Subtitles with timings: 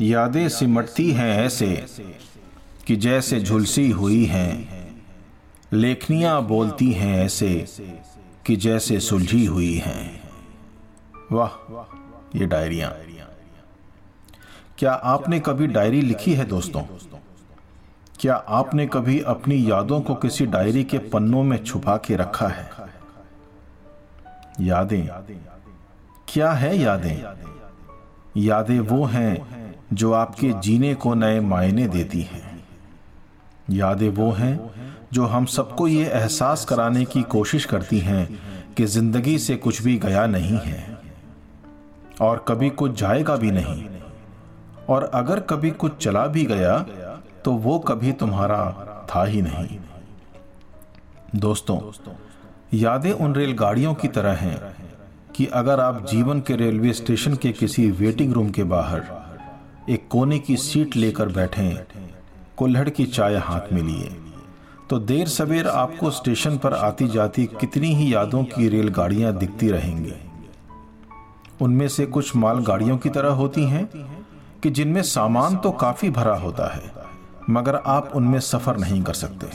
[0.00, 1.86] यादें सिमटती हैं ऐसे
[2.86, 4.86] कि जैसे झुलसी हुई हैं।
[5.72, 7.66] लेखनियाँ बोलती हैं ऐसे
[8.46, 10.30] कि जैसे सुलझी हुई हैं।
[11.32, 11.48] वाह,
[12.38, 12.88] ये डायरिया।
[14.78, 16.82] क्या आपने कभी डायरी लिखी है दोस्तों?
[18.20, 22.70] क्या आपने कभी अपनी यादों को किसी डायरी के पन्नों में छुपा के रखा है?
[24.60, 25.06] यादें।
[26.28, 27.46] क्या है यादें?
[28.36, 32.64] यादें वो हैं जो आपके जीने को नए मायने देती हैं।
[33.70, 34.58] यादें वो हैं
[35.12, 38.28] जो हम सबको ये एहसास कराने की कोशिश करती हैं
[38.76, 40.98] कि ज़िंदगी से कुछ भी गया नहीं है
[42.20, 43.84] और कभी कुछ जाएगा भी नहीं।
[44.88, 46.78] और अगर कभी कुछ चला भी गया
[47.44, 49.78] तो वो कभी तुम्हारा था ही नहीं।
[51.34, 51.78] दोस्तों,
[52.74, 54.74] यादें उन रेलगाड़ियों की तरह हैं
[55.34, 59.00] कि अगर आप जीवन के रेलवे स्टेशन के किसी वेटिंग रूम के बाहर
[59.88, 61.86] एक कोने की सीट लेकर बैठे,
[62.56, 64.16] कुल्हड़ की चाय हाथ में लिए।
[64.90, 70.12] तो देर सवेर आपको स्टेशन पर आती जाती कितनी ही यादों की रेलगाड़ियाँ दिखती रहेंगी।
[71.60, 73.88] उनमें से कुछ मालगाड़ियों की तरह होती हैं,
[74.62, 76.92] कि जिनमें सामान तो काफ़ी भरा होता है,
[77.50, 79.46] मगर आप उनमें सफ़र नहीं कर सकते।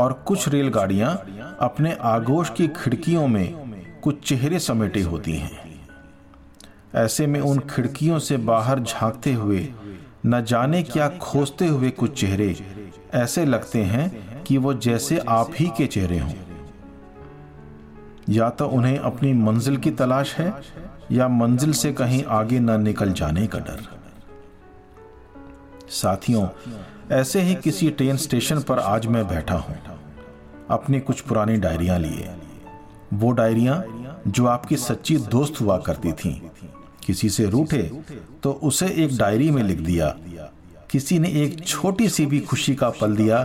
[0.00, 1.26] और कुछ रेलगाड़ियाँ
[1.60, 3.54] अपने आगोश की खिड़कियों में
[4.02, 5.65] कुछ चेहरे समेटे होती हैं।
[6.96, 9.68] ऐसे में उन खिड़कियों से बाहर झांकते हुए,
[10.26, 12.56] न जाने क्या खोजते हुए कुछ चेहरे।
[13.14, 16.32] ऐसे लगते हैं कि वो जैसे आप ही के चेहरे हों।
[18.28, 20.54] या तो उन्हें अपनी मंजिल की तलाश है,
[21.12, 23.80] या मंजिल से कहीं आगे न निकल जाने का डर।
[25.88, 26.48] साथियों,
[27.10, 29.76] ऐसे ही किसी ट्रेन स्टेशन पर आज मैं बैठा हूँ।
[30.70, 32.34] अपनी कुछ पुरानी डायरियाँ लिए।
[33.14, 36.40] वो डायरियाँ जो आपकी सच्ची दोस्त हुआ करती थीं।
[37.06, 37.82] किसी से रूठे
[38.42, 40.14] तो उसे एक डायरी में लिख दिया।
[40.90, 43.42] किसी ने एक छोटी सी भी खुशी का पल दिया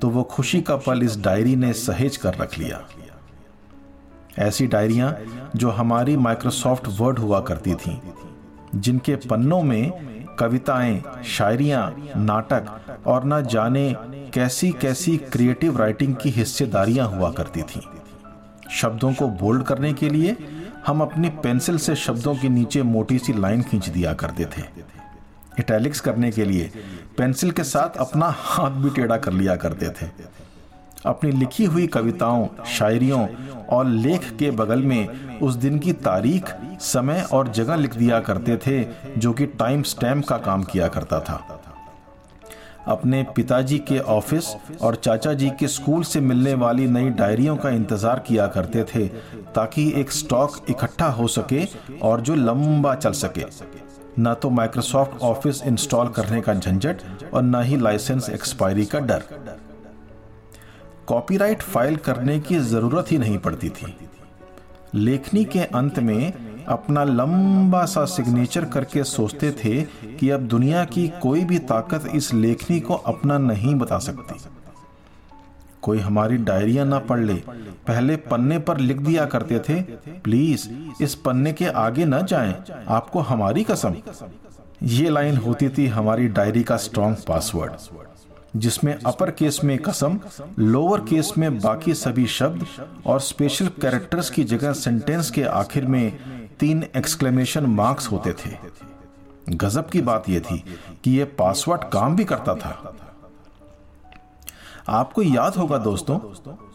[0.00, 2.80] तो वो खुशी का पल इस डायरी ने सहेज कर रख लिया।
[4.38, 5.16] ऐसी डायरियाँ
[5.56, 7.98] जो हमारी माइक्रोसॉफ्ट वर्ड हुआ करती थीं,
[8.74, 13.94] जिनके पन्नों में कविताएँ, शायरियाँ, नाटक और न जाने
[14.34, 17.80] कैसी कैसी क्रिएटिव राइटिंग की हिस्सेदारियाँ हुआ करती थीं।
[18.70, 20.36] शब्दों को बोल्ड करने के लिए
[20.86, 24.62] हम अपनी पेंसिल से शब्दों के नीचे मोटी सी लाइन खींच दिया करते थे।
[25.58, 26.70] इटैलिक्स करने के लिए
[27.18, 30.10] पेंसिल के साथ अपना हाथ भी टेढ़ा कर लिया करते थे।
[31.06, 33.28] अपनी लिखी हुई कविताओं, शायरियों
[33.68, 38.56] और लेख के बगल में उस दिन की तारीख, समय और जगह लिख दिया करते
[38.56, 38.86] थे,
[39.18, 41.59] जो कि टाइम स्टैम्प का काम किया करता था।
[42.88, 47.70] अपने पिताजी के ऑफ़िस और चाचा जी के स्कूल से मिलने वाली नई डायरियों का
[47.70, 49.06] इंतज़ार किया करते थे,
[49.54, 51.64] ताकि एक स्टॉक इकट्ठा हो सके
[52.02, 53.44] और जो लंबा चल सके।
[54.18, 57.02] न तो माइक्रोसॉफ्ट ऑफ़िस इंस्टॉल करने का झंझट
[57.34, 59.22] और न ही लाइसेंस एक्सपायरी का डर।
[61.06, 63.94] कॉपीराइट फ़ाइल करने की ज़रूरत ही नहीं पड़ती थी।
[64.94, 66.32] लेखनी के अंत में
[66.70, 69.82] अपना लंबा सा सिग्नेचर करके सोचते थे
[70.16, 74.40] कि अब दुनिया की कोई भी ताकत इस लेखनी को अपना नहीं बता सकती।
[75.82, 77.34] कोई हमारी डायरिया ना पढ़ ले।
[77.86, 79.80] पहले पन्ने पर लिख दिया करते थे,
[80.18, 80.68] प्लीज़,
[81.02, 82.54] इस पन्ने के आगे न जाएँ।
[82.88, 83.94] आपको हमारी कसम।
[84.82, 87.72] ये लाइन होती थी हमारी डायरी का स्ट्रॉन्ग पासवर्ड
[88.56, 90.18] जिसमें अपर केस में कसम
[90.58, 92.66] लोअर केस में बाकी सभी शब्द
[93.06, 96.18] और स्पेशल कैरेक्टर्स की जगह सेंटेंस के आखिर में
[96.60, 98.56] तीन एक्सक्लेमेशन मार्क्स होते थे।
[99.48, 100.58] गजब की बात यह थी
[101.04, 102.94] कि यह पासवर्ड काम भी करता था।
[104.88, 106.18] आपको याद होगा दोस्तों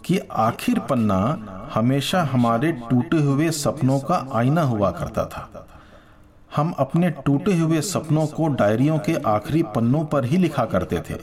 [0.06, 5.68] कि आखिर पन्ना हमेशा हमारे टूटे हुए सपनों का आईना हुआ करता था।
[6.52, 11.14] हम अपने टूटे हुए सपनों को डायरियों के आखिरी पन्नों पर ही लिखा करते थे,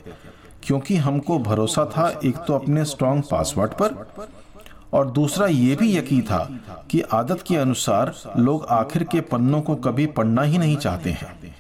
[0.63, 3.95] क्योंकि हमको भरोसा था एक तो अपने स्ट्रॉन्ग पासवर्ड पर
[4.93, 6.45] और दूसरा ये भी यकीन था
[6.91, 11.55] कि आदत के अनुसार लोग आखिर के पन्नों को कभी पढ़ना ही नहीं चाहते हैं।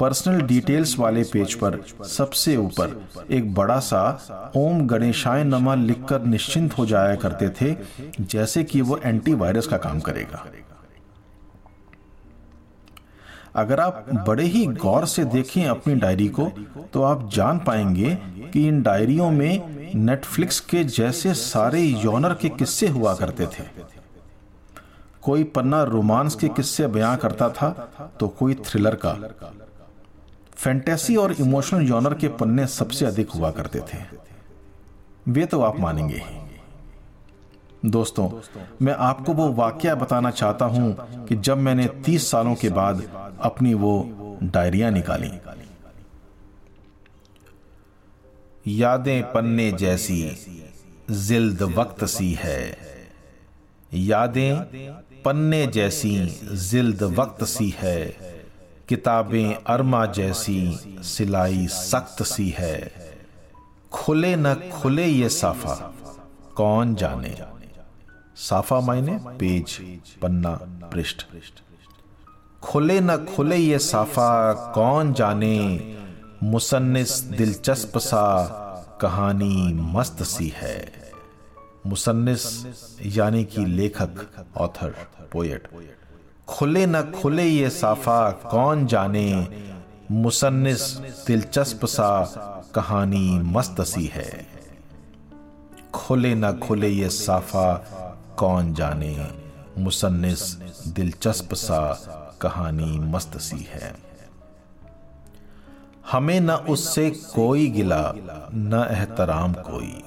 [0.00, 6.78] पर्सनल डिटेल्स वाले पेज पर सबसे ऊपर एक बड़ा सा ओम गणेशाय नमा लिखकर निश्चिंत
[6.78, 7.76] हो जाया करते थे,
[8.20, 10.44] जैसे कि वो एंटीवायरस का काम करेगा।
[13.54, 16.50] अगर आप बड़े ही गौर से देखें अपनी डायरी को
[16.92, 18.14] तो आप जान पाएँगे
[18.52, 23.64] कि इन डायरियों में नेटफ्लिक्स के जैसे सारे योनर के किस्से हुआ करते थे।
[25.22, 27.70] कोई पन्ना रोमांस के किस्से बयां करता था
[28.20, 29.12] तो कोई थ्रिलर का।
[30.54, 34.02] फैंटेसी और इमोशनल योनर के पन्ने सबसे अधिक हुआ करते थे।
[35.28, 36.22] वे तो आप मानेंगे
[37.84, 38.28] दोस्तों,
[38.82, 43.02] मैं आपको वो वाक्य बताना चाहता हूँ कि जब मैंने तीस सालों के बाद
[43.40, 45.30] अपनी वो डायरिया निकाली।
[48.66, 50.20] यादें पन्ने जैसी
[51.10, 52.76] जिल्द वक्त सी है।
[53.92, 54.64] यादें
[55.24, 56.16] पन्ने जैसी
[56.70, 58.06] जिल्द वक्त सी है।
[58.88, 62.92] किताबें अरमा जैसी सिलाई सख्त सी है।
[63.92, 65.74] खुले न खुले ये साफा,
[66.56, 67.53] कौन जाने?
[68.36, 69.78] साफा मायने पेज
[70.22, 70.50] पन्ना
[70.92, 71.22] पृष्ठ।
[72.62, 75.58] खुले न खुले ये साफा कौन जाने?
[76.42, 78.24] मुसन्निस दिलचस्प सा
[79.00, 80.92] कहानी मस्त सी है।
[81.86, 82.44] मुसन्निस
[83.06, 84.26] यानी कि लेखक
[84.56, 84.94] ऑथर
[85.32, 85.68] पोएट
[86.48, 89.28] खुले न खुले ये साफा कौन जाने?
[90.10, 90.80] मुसन्निस
[91.26, 92.10] दिलचस्प सा
[92.74, 94.46] कहानी मस्त सी है।
[95.94, 97.66] खुले न खुले ये साफा
[98.38, 99.30] कौन जाने?
[99.78, 100.56] मुसन्निस
[100.88, 101.94] दिलचस्प सा
[102.42, 103.96] कहानी मस्त सी है।
[106.12, 108.12] हमें न उससे कोई गिला,
[108.54, 110.02] न एहतराम कोई।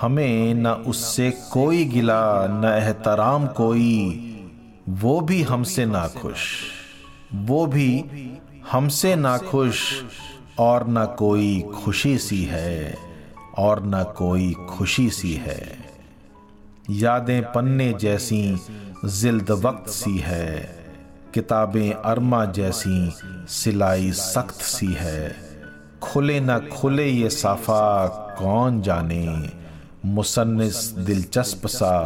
[0.00, 4.28] हमें न उससे कोई गिला, न एहतराम कोई।
[4.88, 6.62] वो भी हमसे नाखुश,
[7.34, 8.04] वो भी
[8.72, 10.04] हमसे नाखुश,
[10.58, 12.98] और न कोई खुशी सी है,
[13.58, 15.91] और न कोई खुशी सी है।
[17.00, 18.60] यादें पन्ने जैसी
[19.04, 20.78] जिल्द वक्त सी है।
[21.34, 23.14] किताबें अरमा जैसी
[23.48, 25.36] सिलाई सख्त सी है।
[26.02, 28.06] खुले न खुले ये साफा
[28.38, 29.50] कौन जाने?
[30.04, 32.00] मुसन्निस दिलचस्प सा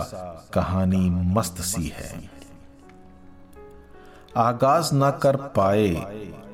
[0.55, 2.31] कहानी मस्त सी है।
[4.37, 5.95] आगाज़ ना कर पाए,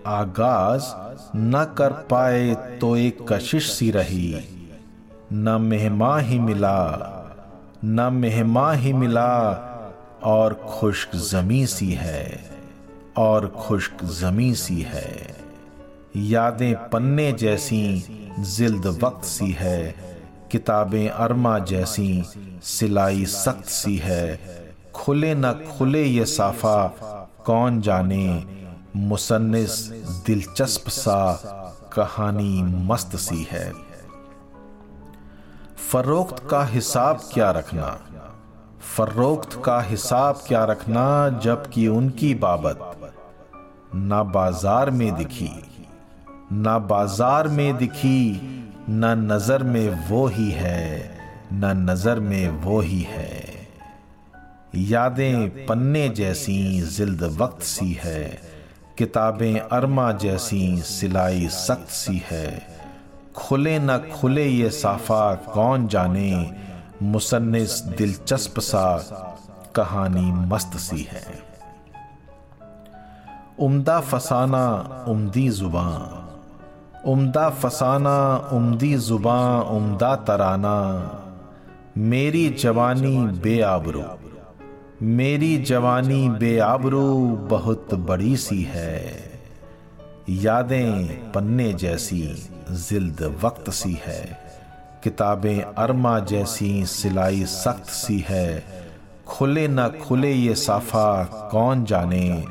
[0.06, 0.82] आगाज़
[1.36, 4.44] न कर पाए तो एक कशिश सी रही।
[5.32, 7.18] न मेहमा ही मिला
[7.84, 9.50] न मेहमा ही मिला
[10.24, 12.50] और खुश्क जमी सी है,
[13.16, 15.36] और खुश्क जमी सी है।
[16.16, 18.04] यादें पन्ने जैसी
[18.38, 19.94] जिल्द वक्त सी है,
[20.50, 22.24] किताबें अरमा जैसी
[22.62, 24.38] सिलाई सख्त सी है।
[24.94, 26.86] खुले न खुले ये साफा
[27.46, 28.44] कौन जाने,
[28.96, 29.88] मुसन्निस
[30.26, 31.34] दिलचस्प सा
[31.92, 33.91] कहानी मस्त सी है।
[35.90, 37.86] फरोख्त का हिसाब क्या रखना?
[38.96, 43.10] फरोख्त का हिसाब क्या रखना जबकि उनकी बाबत?
[43.94, 45.50] ना बाज़ार में दिखी,
[46.52, 48.40] ना बाज़ार में दिखी,
[48.90, 51.10] न नज़र में वो ही है,
[51.52, 53.68] न नज़र में वो ही है।
[54.74, 58.42] यादें पन्ने जैसी जिल्द वक्त सी है,
[58.98, 62.71] किताबें अरमा जैसी सिलाई सख्त सी है।
[63.36, 66.50] खुले न खुले ये साफा कौन जाने?
[67.02, 68.98] मुसन्निस दिलचस्प सा
[69.74, 71.52] कहानी मस्त सी है।
[73.58, 76.18] उम्दा फसाना, उम्दी ज़ुबान।
[77.06, 81.10] उम्दा फसाना, उम्दी ज़ुबान, उम्दा तराना।
[81.98, 84.04] मेरी जवानी बेआबरू।
[85.02, 89.31] मेरी जवानी बेआबरू बहुत बड़ी सी है।
[90.40, 94.38] यादें पन्ने जैसी जिल्द वक्त सी है।
[95.04, 98.64] किताबें अरमा जैसी सिलाई सख्त सी है।
[99.26, 102.44] खुले न खुले ये साफा कौन जाने?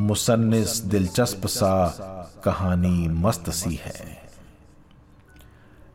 [0.00, 1.88] मुसन्निस दिलचस्प सा
[2.44, 4.26] कहानी मस्त सी है।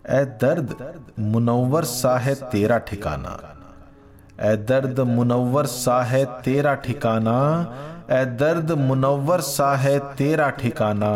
[0.09, 3.57] ए दर्द मुनवर सा है तेरा ठिकाना।
[4.41, 7.63] ए दर्द मुनवर सा है तेरा ठिकाना।
[8.11, 11.11] ए दर्द मुनवर सा है तेरा ठिकाना,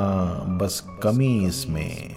[0.48, 2.16] बस कमी इसमें।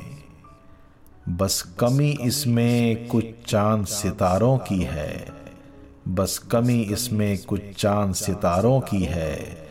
[1.28, 5.26] बस कमी इसमें कुछ चाँद सितारों की है।
[6.08, 9.68] बस कमी इसमें कुछ चाँद सितारों की है।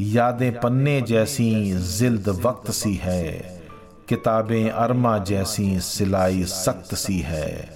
[0.00, 3.62] यादें पन्ने जैसी जिल्द वक्त सी है।
[4.08, 7.70] किताबें अरमा जैसी सिलाई सख्त सी है।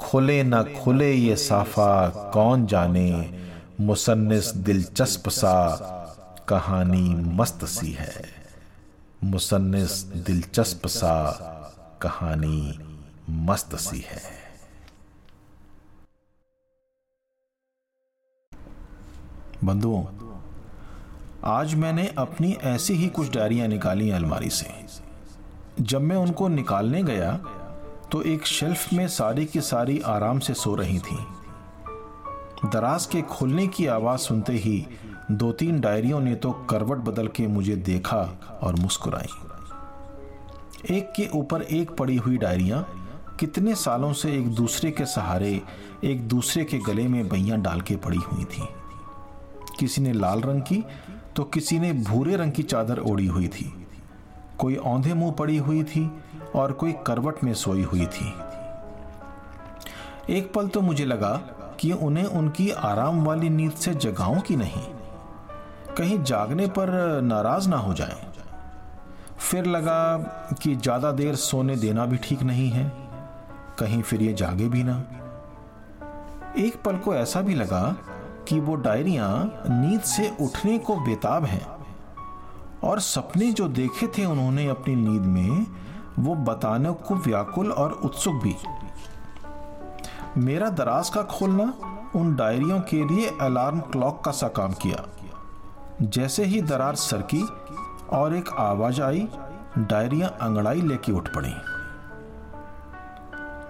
[0.00, 3.38] खुले न खुले ये साफा कौन जाने?
[3.80, 5.94] मुसन्निस दिलचस्प सा
[6.48, 7.02] कहानी
[7.34, 8.12] मस्त सी है।
[9.24, 11.10] मुसन्निस दिलचस्प सा
[12.02, 12.78] कहानी
[13.30, 14.22] मस्त सी है।
[19.64, 20.04] बंधुओं,
[21.44, 24.70] आज मैंने अपनी ऐसी ही कुछ डायरियाँ निकाली अलमारी से।
[25.80, 27.36] जब मैं उनको निकालने गया
[28.12, 31.18] तो एक शेल्फ में सारी की सारी आराम से सो रही थी।
[32.64, 34.86] दराज के खुलने की आवाज़ सुनते ही
[35.30, 38.20] दो तीन डायरियों ने तो करवट बदल के मुझे देखा
[38.62, 39.28] और मुस्कुराई।
[40.90, 42.86] एक के ऊपर एक पड़ी हुई डायरियाँ,
[43.40, 45.60] कितने सालों से एक दूसरे के सहारे,
[46.04, 48.68] एक दूसरे के गले में बैयां डाल के पड़ी हुई थी।
[49.78, 50.84] किसी ने लाल रंग की
[51.36, 53.72] तो किसी ने भूरे रंग की चादर ओढ़ी हुई थी।
[54.58, 56.10] कोई औंधे मुँह पड़ी हुई थी
[56.54, 58.34] और कोई करवट में सोई हुई थी।
[60.30, 61.36] एक पल तो मुझे लगा
[61.80, 64.82] कि उन्हें उनकी आराम वाली नींद से जगाऊं कि नहीं।
[65.98, 66.90] कहीं जागने पर
[67.22, 68.16] नाराज़ ना हो जाएँ।
[69.40, 70.16] फिर लगा
[70.62, 72.84] कि ज़्यादा देर सोने देना भी ठीक नहीं है,
[73.78, 74.96] कहीं फिर ये जागे भी ना।
[76.58, 77.82] एक पल को ऐसा भी लगा
[78.48, 79.30] कि वो डायरियाँ
[79.66, 81.66] नींद से उठने को बेताब हैं
[82.84, 85.66] और सपने जो देखे थे उन्होंने अपनी नींद में,
[86.18, 88.56] वो बताने को व्याकुल और उत्सुक भी।
[90.38, 91.72] मेरा दराज का खोलना
[92.16, 95.04] उन डायरियों के लिए अलार्म क्लॉक का सा काम किया।
[96.02, 97.42] जैसे ही दरार सरकी
[98.08, 99.28] और एक आवाज़ आई,
[99.78, 101.54] डायरिया अंगड़ाई लेके उठ पड़ी।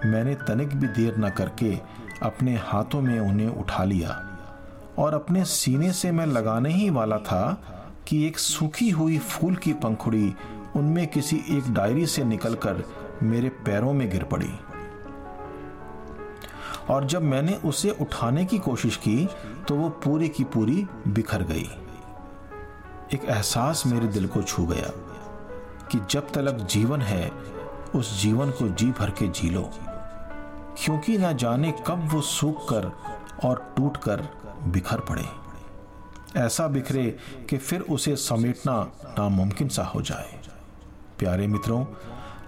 [0.09, 1.79] मैंने तनिक भी देर न करके
[2.23, 4.37] अपने हाथों में उन्हें उठा लिया
[4.97, 7.61] और अपने सीने से मैं लगाने ही वाला था
[8.07, 10.33] कि एक सूखी हुई फूल की पंखुड़ी
[10.75, 12.83] उनमें किसी एक डायरी से निकलकर
[13.23, 14.51] मेरे पैरों में गिर पड़ी।
[16.89, 19.29] और जब मैंने उसे उठाने की कोशिश की
[19.67, 21.69] तो वो पूरी की पूरी बिखर गई।
[23.13, 24.91] एक एहसास मेरे दिल को छू गया
[25.91, 27.31] कि जब तलक जीवन है,
[27.95, 29.69] उस जीवन को जी भर के जी लो।
[30.77, 32.91] क्योंकि ना जाने कब वो सूख कर
[33.45, 34.27] और टूट कर
[34.63, 35.25] बिखर पड़े।
[36.37, 37.17] ऐसा बिखरे
[37.49, 40.39] कि फिर उसे समेटना नामुमकिन सा हो जाए।
[41.19, 41.85] प्यारे मित्रों,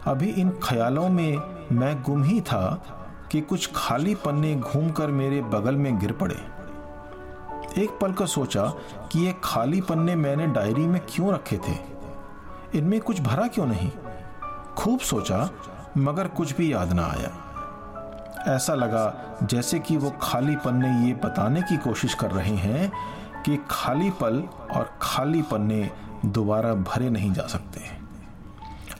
[0.05, 1.37] अभी इन ख्यालों में
[1.71, 2.83] मैं गुम ही था
[3.31, 6.60] कि कुछ खाली पन्ने घूमकर मेरे बगल में गिर पड़े।
[7.77, 8.65] एक पल का सोचा
[9.11, 11.77] कि ये खाली पन्ने मैंने डायरी में क्यों रखे थे?
[12.77, 13.91] इनमें कुछ भरा क्यों नहीं?
[14.77, 15.49] खूब सोचा,
[15.97, 17.47] मगर कुछ भी याद ना आया।
[18.55, 22.91] ऐसा लगा जैसे कि वो खाली पन्ने ये बताने की कोशिश कर रहे हैं
[23.45, 25.91] कि खाली पल और खाली पन्ने
[26.25, 27.81] दोबारा भरे नहीं जा सकते।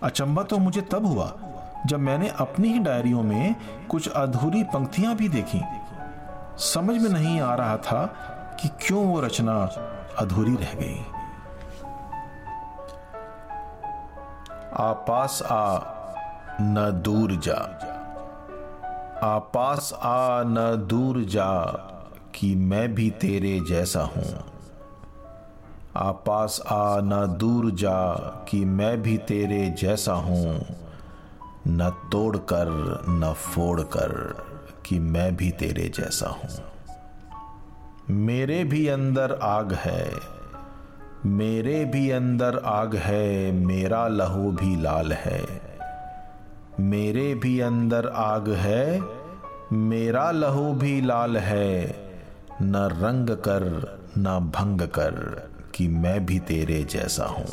[0.04, 1.36] अचंबा तो मुझे तब हुआ
[1.86, 3.56] जब मैंने अपनी ही डायरियों में
[3.90, 5.62] कुछ अधूरी पंक्तियाँ भी देखी।
[6.58, 8.28] समझ में नहीं आ रहा था
[8.62, 9.70] कि क्यों वो रचना
[10.20, 11.06] अधूरी रह गई?
[14.74, 15.80] आपास आ,
[16.62, 17.88] न दूर जा।
[19.24, 21.62] आपास आ, न दूर जा,
[22.36, 24.44] कि मैं भी तेरे जैसा हूँ।
[25.96, 28.14] आपास आ, न दूर जा,
[28.50, 30.66] कि मैं भी तेरे जैसा हूँ।
[31.68, 34.44] न तोड़ कर न फोड़ कर
[34.86, 36.71] कि मैं भी तेरे जैसा हूँ।
[38.12, 40.12] मेरे भी अंदर आग है,
[41.26, 45.62] मेरे भी अंदर आग है, मेरा लहू भी लाल है।
[46.80, 49.02] मेरे भी अंदर आग है,
[49.74, 51.96] मेरा लहू भी लाल है,
[52.62, 53.64] न रंग कर,
[54.18, 57.48] न भंग कर, कि मैं भी तेरे जैसा हूँ।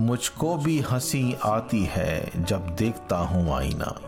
[0.00, 4.00] मुझको भी हँसी आती है जब देखता हूँ आईना।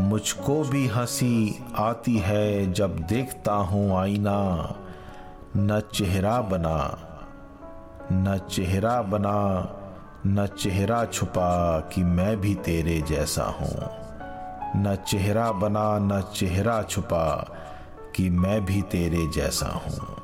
[0.00, 4.74] मुझको भी हँसी आती है जब देखता हूँ आईना।
[5.56, 6.98] न चेहरा बना,
[8.12, 9.68] न चेहरा बना,
[10.26, 13.90] न चेहरा छुपा कि मैं भी तेरे जैसा हूँ।
[14.76, 17.56] न चेहरा बना, न चेहरा छुपा
[18.16, 20.16] कि मैं भी तेरे जैसा हूँ।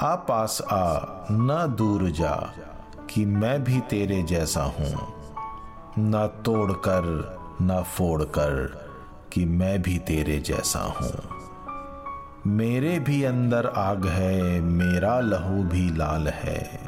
[0.00, 0.98] आ पास आ,
[1.30, 2.52] न दूर जा
[3.10, 5.14] कि मैं भी तेरे जैसा हूँ।
[5.98, 8.82] न तोड़ कर न फोड़ कर
[9.32, 11.28] कि मैं भी तेरे जैसा हूँ।
[12.46, 16.80] मेरे भी अंदर आग है, मेरा लहू भी लाल है।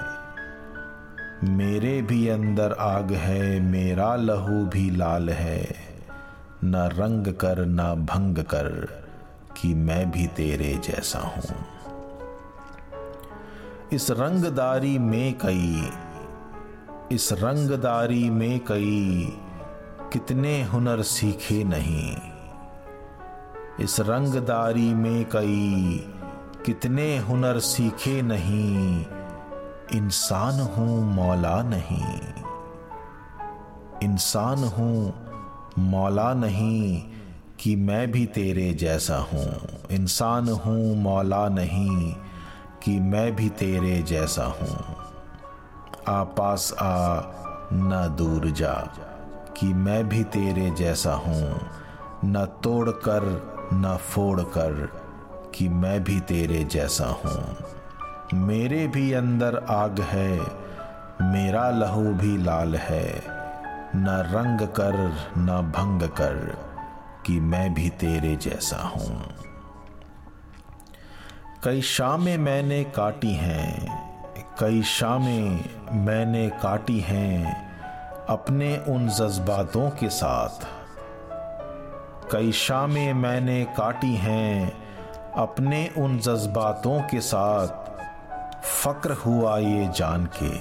[1.45, 5.75] मेरे भी अंदर आग है, मेरा लहू भी लाल है।
[6.65, 8.69] न रंग कर, न भंग कर
[9.57, 11.67] कि मैं भी तेरे जैसा हूँ।
[13.93, 15.93] इस रंगदारी में कई,
[17.13, 19.33] इस रंगदारी में कई
[20.13, 22.17] कितने हुनर सीखे नहीं।
[23.81, 26.07] इस रंगदारी में कई
[26.67, 29.05] कितने हुनर सीखे नहीं।
[29.93, 32.19] इंसान हूँ मौला नहीं।
[34.03, 35.15] इंसान हूँ
[35.79, 37.03] मौला नहीं
[37.61, 42.15] कि मैं भी तेरे जैसा हूँ। इंसान हूँ मौला नहीं
[42.83, 44.97] कि मैं भी तेरे जैसा हूँ।
[46.09, 47.23] आ पास आ,
[47.73, 48.75] न दूर जा
[49.57, 51.61] कि मैं भी तेरे जैसा हूँ।
[52.25, 54.93] न तोड़ कर न फोड़ कर
[55.55, 57.57] कि मैं भी तेरे जैसा हूँ।
[58.35, 60.39] मेरे भी अंदर आग है,
[61.23, 63.23] मेरा लहू भी लाल है।
[63.97, 66.59] न रंग कर, न भंग कर
[67.27, 69.23] कि मैं भी तेरे जैसा हूँ।
[71.65, 74.05] कई शामें मैंने काटी हैं,
[74.61, 77.65] कई शामें मैंने काटी हैं
[78.27, 80.84] अपने उन जज्बातों के साथ।
[82.33, 84.73] कई शामें मैंने काटी हैं
[85.33, 90.53] अपने उन जज्बातों के साथ। फ़क्र हुआ ये जान के,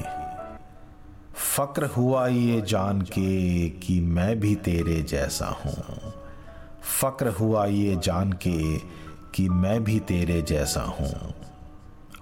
[1.34, 6.14] फ़क्र हुआ ये जान के कि मैं भी तेरे जैसा हूँ।
[7.02, 8.78] फ़क्र हुआ ये जान के
[9.36, 11.34] कि मैं भी तेरे जैसा हूँ।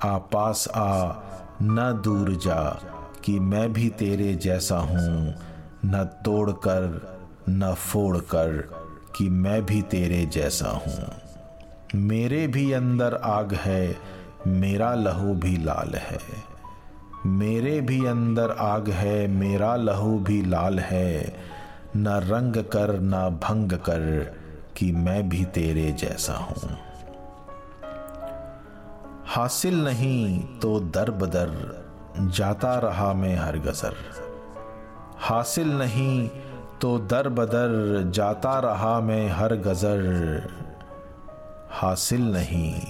[0.03, 1.13] आ पास आ,
[1.61, 2.61] न दूर जा
[3.23, 5.35] कि मैं भी तेरे जैसा हूँ।
[5.85, 6.83] न तोड़ कर
[7.49, 8.80] न फोड़ कर
[9.15, 11.11] कि मैं भी तेरे जैसा हूँ।
[11.95, 13.97] मेरे भी अंदर आग है,
[14.47, 16.19] मेरा लहू भी लाल है।
[17.25, 21.35] मेरे भी अंदर आग है, मेरा लहू भी लाल है।
[21.95, 24.33] न रंग कर, न भंग कर
[24.77, 26.77] कि मैं भी तेरे जैसा हूँ।
[29.25, 31.81] हासिल नहीं तो दर बदर,
[32.19, 33.95] जाता रहा मैं हर गजर
[35.17, 36.29] हासिल नहीं
[36.81, 40.49] तो दर बदर जाता रहा मैं हर गजर।
[41.71, 42.81] हासिल नहीं,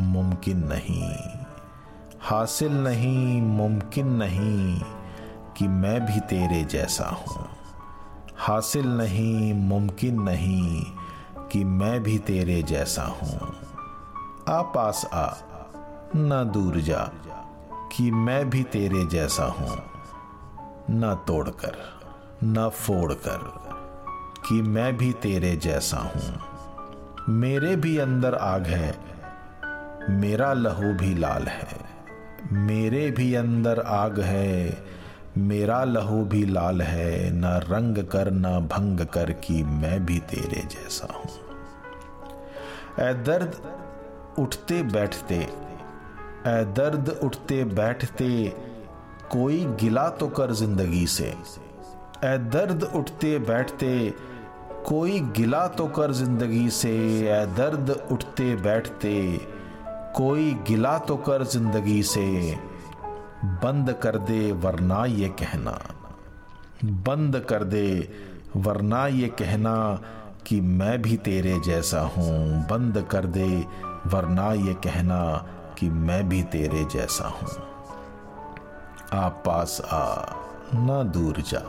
[0.00, 1.18] मुमकिन नहीं।
[2.20, 4.80] हासिल नहीं, मुमकिन नहीं
[5.56, 7.48] कि मैं भी तेरे जैसा हूँ।
[8.36, 10.82] हासिल नहीं, मुमकिन नहीं
[11.52, 13.56] कि मैं भी तेरे जैसा हूँ।
[14.48, 15.34] आ पास आ,
[16.16, 17.10] न दूर जा
[17.92, 19.82] कि मैं भी तेरे जैसा हूँ।
[20.90, 21.97] न तोड़कर।
[22.44, 23.38] न फोड़ कर
[24.48, 28.94] कि मैं भी तेरे जैसा हूँ। मेरे भी अंदर आग है,
[30.10, 31.78] मेरा लहू भी लाल है।
[32.52, 34.82] मेरे भी अंदर आग है,
[35.38, 40.62] मेरा लहू भी लाल है, न रंग कर न भंग कर कि मैं भी तेरे
[40.66, 41.30] जैसा हूँ।
[43.00, 43.60] ए दर्द
[44.38, 48.28] उठते बैठते ए दर्द उठते बैठते
[49.30, 51.34] कोई गिला तो कर ज़िंदगी से
[52.24, 54.14] ए दर्द उठते बैठते,
[54.86, 56.90] कोई गिला तो कर ज़िंदगी से
[57.28, 59.14] ए दर्द उठते बैठते,
[60.16, 62.26] कोई गिला तो कर ज़िंदगी से।
[63.62, 65.78] बंद कर दे वरना ये कहना,
[66.84, 67.86] बंद कर दे
[68.56, 69.74] वरना ये कहना
[70.46, 73.48] कि मैं भी तेरे जैसा हूँ। बंद कर दे
[74.06, 75.20] वरना ये कहना
[75.78, 77.48] कि मैं भी तेरे जैसा हूँ।
[79.14, 80.04] आप पास आ,
[80.74, 81.62] ना दूर जा।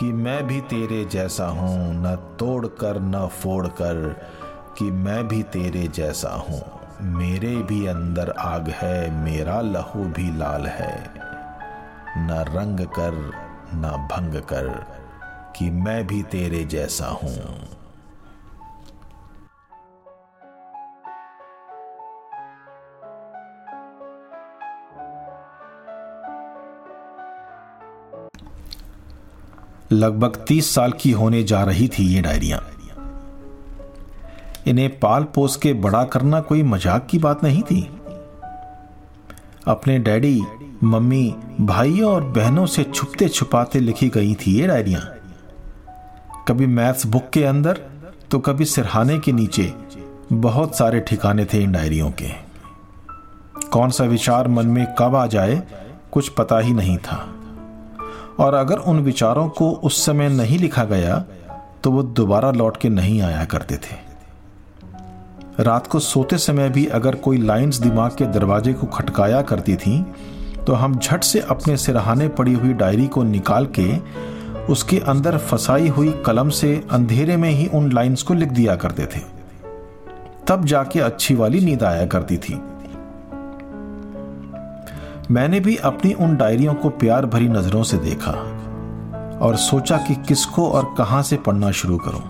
[0.00, 4.20] कि मैं भी तेरे जैसा हूँ, न तोड़ कर न फोड़ कर
[4.78, 6.62] कि मैं भी तेरे जैसा हूँ।
[7.02, 11.10] मेरे भी अंदर आग है, मेरा लहू भी लाल है।
[12.18, 13.32] न रंग कर,
[13.74, 14.86] न भंग कर,
[15.56, 17.60] कि मैं भी तेरे जैसा हूँ।
[29.92, 32.60] लगभग तीस साल की होने जा रही थी ये डायरियाँ।
[34.66, 37.80] इन्हें पाल पोस के बड़ा करना कोई मज़ाक की बात नहीं थी।
[39.66, 40.40] अपने डैडी,
[40.84, 45.02] मम्मी, भाइयों और बहनों से छुपते छुपाते लिखी गई थी ये डायरियाँ।
[46.48, 47.80] कभी मैथ्स बुक के अंदर
[48.30, 49.72] तो कभी सिरहाने के नीचे।
[50.32, 52.30] बहुत सारे ठिकाने थे इन डायरियों के।
[53.68, 55.62] कौन सा विचार मन में कब आ जाए,
[56.12, 57.26] कुछ पता ही नहीं था।
[58.40, 61.24] और अगर उन विचारों को उस समय नहीं लिखा गया
[61.84, 63.96] तो वो दोबारा लौट के नहीं आया करते थे।
[65.60, 70.02] रात को सोते समय भी अगर कोई लाइंस दिमाग के दरवाजे को खटकाया करती थी
[70.66, 73.96] तो हम झट से अपने सिरहाने पड़ी हुई डायरी को निकाल के
[74.72, 79.06] उसके अंदर फंसाई हुई कलम से अंधेरे में ही उन लाइंस को लिख दिया करते
[79.06, 79.20] थे।
[80.48, 82.60] तब जाके अच्छी वाली नींद आया करती थी।
[85.30, 88.30] मैंने भी अपनी उन डायरियों को प्यार भरी नज़रों से देखा
[89.40, 92.22] और सोचा कि किसको और कहाँ से पढ़ना शुरू करूँ।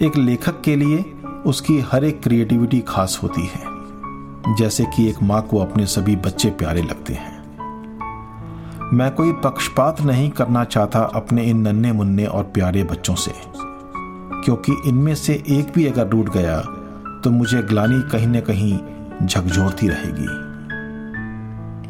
[0.00, 0.98] एक लेखक के लिए
[1.46, 3.64] उसकी हर एक क्रिएटिविटी खास होती है,
[4.56, 7.34] जैसे कि एक माँ को अपने सभी बच्चे प्यारे लगते हैं।
[8.92, 13.32] मैं कोई पक्षपात नहीं करना चाहता अपने इन नन्हे मुन्ने और प्यारे बच्चों से,
[14.44, 16.60] क्योंकि इनमें से एक भी अगर टूट गया
[17.24, 18.78] तो मुझे ग्लानी कहीं न कहीं
[19.26, 20.45] झकझोरती रहेगी।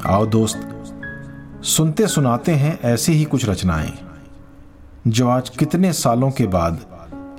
[0.05, 0.61] आओ दोस्त,
[1.65, 3.93] सुनते सुनाते हैं ऐसी ही कुछ रचनाएँ,
[5.07, 6.81] जो आज कितने सालों के बाद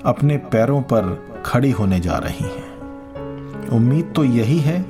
[0.06, 4.86] अपने पैरों पर खड़ी होने जा रही हैं। उम्मीद तो यही है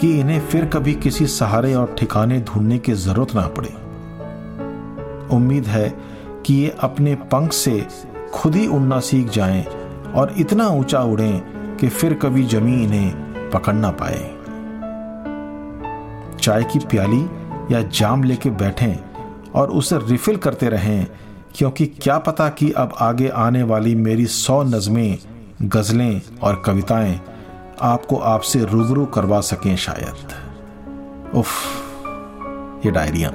[0.00, 3.74] कि इन्हें फिर कभी किसी सहारे और ठिकाने ढूँढने की ज़रूरत ना पड़े।
[5.36, 5.88] उम्मीद है
[6.46, 7.86] कि ये अपने पंख से
[8.34, 9.64] खुद ही उड़ना सीख जाएँ
[10.14, 14.33] और इतना ऊँचा उड़ें कि फिर कभी जमी इन्हें पकड़ ना पाए।
[16.40, 17.30] चाय की प्याली
[17.74, 18.96] या जाम लेके बैठें
[19.54, 21.06] और उसे रिफिल करते रहें,
[21.54, 25.18] क्योंकि क्या पता कि अब आगे आने वाली मेरी सौ नज़में,
[25.62, 27.20] गज़लें और कविताएँ
[27.82, 30.28] आपको आपसे रूबरू करवा सकें शायद।
[31.34, 31.48] उफ,
[32.86, 33.30] ये डायरिया।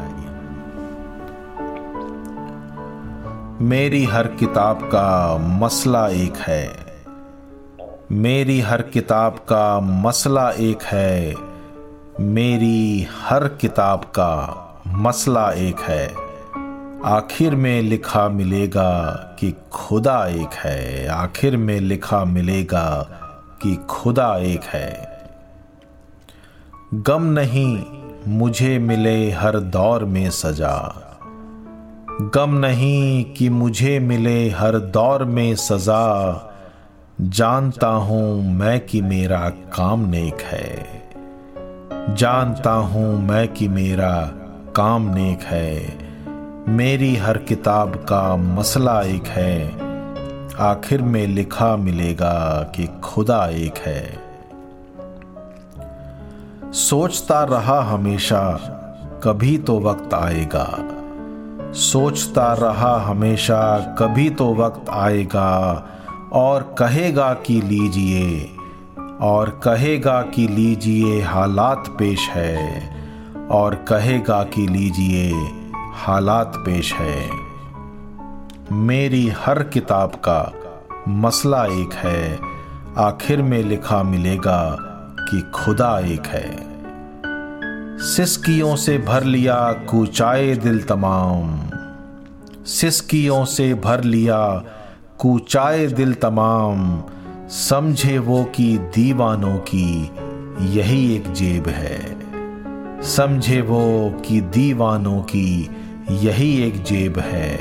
[3.61, 6.89] मेरी हर किताब का मसला एक है।
[8.11, 11.48] मेरी हर किताब का मसला एक है।
[12.19, 16.13] मेरी हर किताब का मसला एक है।
[17.05, 23.07] आखिर में लिखा मिलेगा कि खुदा एक है। आखिर में लिखा मिलेगा
[23.61, 25.21] कि खुदा एक है।
[26.93, 27.83] गम नहीं,
[28.27, 31.05] मुझे मिले हर दौर में सजा।
[32.35, 36.35] गम नहीं कि मुझे मिले हर दौर में सजा।
[37.21, 40.98] जानता हूँ मैं कि मेरा काम नेक है।
[42.15, 44.31] जानता हूँ मैं कि मेरा
[44.75, 45.97] काम नेक है।
[46.67, 49.71] मेरी हर किताब का मसला एक है।
[50.59, 54.19] आखिर में लिखा मिलेगा कि खुदा एक है।
[56.71, 58.51] सोचता रहा हमेशा,
[59.23, 60.79] कभी तो वक्त आएगा।
[61.73, 65.85] सोचता रहा हमेशा, कभी तो वक्त आएगा।
[66.33, 68.55] और कहेगा कि लीजिए
[69.21, 72.89] और कहेगा कि लीजिए हालात पेश है,
[73.51, 75.33] और कहेगा कि लीजिए
[75.95, 77.29] हालात पेश है।
[78.71, 80.53] मेरी हर किताब का
[81.07, 82.39] मसला एक है,
[82.97, 84.77] आखिर में लिखा मिलेगा
[85.19, 86.69] कि खुदा एक है।
[87.99, 91.69] सिस्कियों से भर लिया कूचाए दिल तमाम।
[92.65, 94.63] सिस्कियों से भर लिया
[95.17, 97.03] कूचाए दिल तमाम।
[97.49, 100.11] समझे वो कि दीवानों की
[100.61, 101.99] यही एक जेब है।
[103.01, 105.69] समझे वो कि दीवानों की
[106.11, 107.59] यही एक जेब है।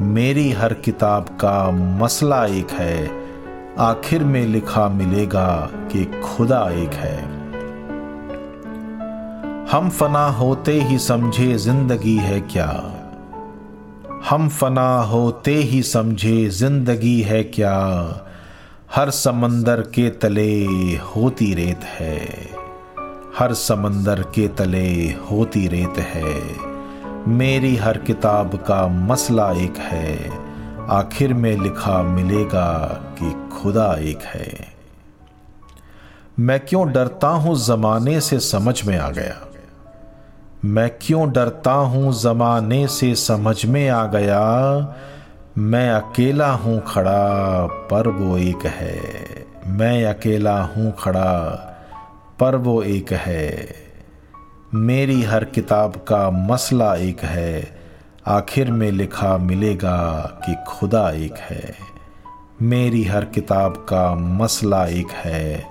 [0.00, 3.10] मेरी हर किताब का मसला एक है।
[3.78, 7.22] आखिर में लिखा मिलेगा कि खुदा एक है।
[9.72, 12.70] हम फना होते ही समझे ज़िंदगी है क्या।
[14.30, 17.78] हम फना होते ही समझे ज़िंदगी है क्या।
[18.94, 20.64] हर समंदर के तले
[20.96, 22.26] होती रेत है।
[23.38, 26.42] हर समंदर के तले होती रेत है।
[27.28, 30.30] मेरी हर किताब का मसला एक है।
[30.90, 34.74] आखिर में लिखा मिलेगा कि खुदा एक है।
[36.38, 39.48] मैं क्यों डरता हूँ जमाने से समझ में आ गया?
[40.64, 44.40] मैं क्यों डरता हूँ जमाने से समझ में आ गया
[45.58, 49.00] मैं अकेला हूँ खड़ा, पर वो एक है।
[49.66, 51.40] मैं अकेला हूँ खड़ा,
[52.40, 53.74] पर वो एक है।
[54.74, 57.80] मेरी हर किताब का मसला एक है।
[58.26, 61.74] आखिर में लिखा मिलेगा कि खुदा एक है।
[62.62, 65.64] मेरी हर किताब का मसला एक है।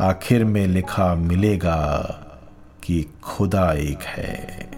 [0.00, 2.08] आखिर में लिखा मिलेगा
[2.84, 4.73] कि खुदा एक है।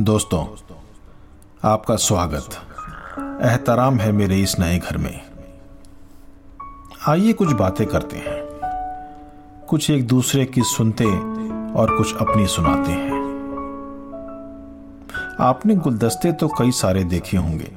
[0.00, 0.46] दोस्तों,
[1.64, 2.48] आपका स्वागत।
[3.42, 5.20] एहतराम है मेरे इस नए घर में।
[7.08, 8.60] आइए कुछ बातें करते हैं।
[9.68, 11.04] कुछ एक दूसरे की सुनते
[11.72, 13.12] और कुछ अपनी सुनाते हैं।
[15.40, 17.72] आपने गुलदस्ते तो कई सारे देखे होंगे।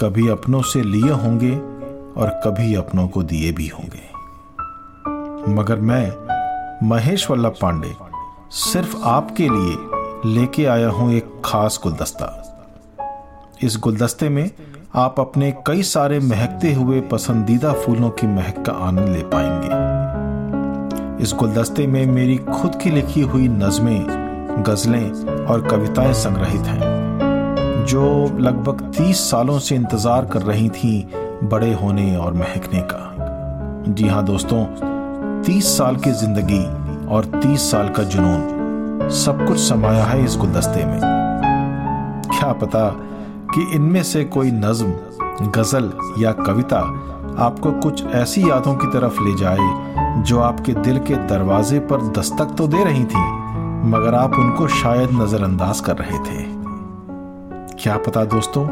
[0.00, 1.56] कभी अपनों से लिए होंगे
[2.20, 4.10] और कभी अपनों को दिए भी होंगे।
[5.52, 6.12] मगर मैं
[6.88, 7.96] महेश वल्लभ पांडे,
[8.50, 9.89] सिर्फ़ आपके लिए
[10.26, 12.26] लेके आया हूँ एक खास गुलदस्ता।
[13.62, 14.50] इस गुलदस्ते में
[14.94, 21.32] आप अपने कई सारे महकते हुए पसंदीदा फूलों की महक का आनंद ले पाएँगे। इस
[21.32, 24.04] गुलदस्ते में मेरी खुद की लिखी हुई नज़में,
[24.66, 25.10] गज़लें
[25.46, 31.08] और कविताएँ संग्रहित हैं, जो लगभग तीस सालों से इंतज़ार कर रही थी
[31.44, 34.64] बड़े होने और महकने का। जी हाँ दोस्तों,
[35.42, 36.64] तीस साल की ज़िंदगी
[37.06, 38.59] और तीस साल का जुनून
[39.10, 41.00] सब कुछ समाया है इस गुलदस्ते में।
[42.30, 42.88] क्या पता
[43.54, 44.92] कि इनमें से कोई नज्म,
[45.50, 46.78] गज़ल या कविता
[47.38, 52.54] आपको कुछ ऐसी यादों की तरफ़ ले जाए जो आपके दिल के दरवाजे पर दस्तक
[52.58, 53.24] तो दे रही थी,
[53.90, 56.44] मगर आप उनको शायद नजरअंदाज कर रहे थे।
[57.82, 58.66] क्या पता दोस्तों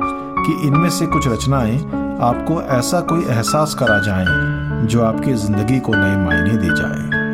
[0.44, 1.78] कि इनमें से कुछ रचनाएँ
[2.22, 7.26] आपको ऐसा कोई एहसास करा जाएँ जो आपकी ज़िंदगी को नए मायने दे जाए।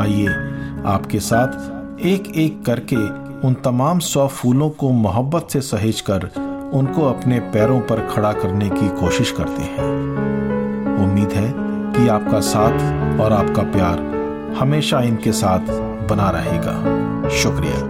[0.00, 0.49] आइए
[0.86, 2.96] आपके साथ एक एक करके
[3.46, 6.24] उन तमाम सौ फूलों को मोहब्बत से सहेज कर
[6.74, 9.88] उनको अपने पैरों पर खड़ा करने की कोशिश करते हैं।
[10.96, 11.52] उम्मीद है
[11.92, 14.00] कि आपका साथ और आपका प्यार
[14.58, 15.72] हमेशा इनके साथ
[16.10, 17.80] बना रहेगा। शुक्रिया।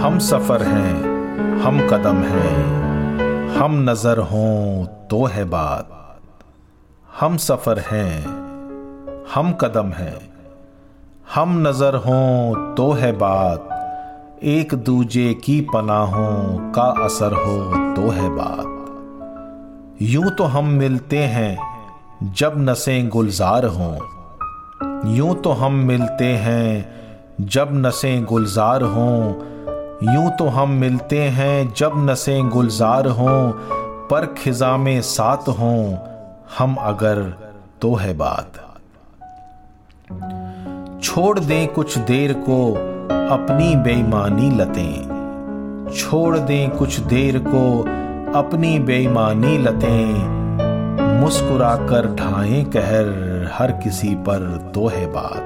[0.00, 6.07] हम सफ़र हैं, हम कदम हैं, हम नज़र हों तो है बात।
[7.20, 8.22] हम सफ़र हैं,
[9.34, 10.18] हम कदम हैं।
[11.34, 13.68] हम नज़र हों तो है बात,
[14.42, 17.56] एक दूजे की पनाहों का असर हो
[17.96, 21.58] तो है बात। यूँ तो हम मिलते हैं
[22.32, 23.94] जब नसें गुलजार हों।
[25.14, 26.84] यूँ तो हम मिलते हैं
[27.40, 29.32] जब नसें गुलजार हों।
[30.14, 33.50] यूँ तो हम मिलते हैं जब नसें गुलजार हों,
[34.08, 36.07] पर खिजा में साथ हों।
[36.58, 37.22] हम अगर
[37.82, 38.52] तो है बात।
[41.02, 42.72] छोड़ दें कुछ देर को
[43.34, 45.18] अपनी बेईमानी लतें।
[45.96, 47.80] छोड़ दें कुछ देर को
[48.38, 50.38] अपनी बेईमानी लतें।
[51.20, 53.06] मुस्कुराकर ढाएँ कहर,
[53.54, 55.44] हर किसी पर तो है बात।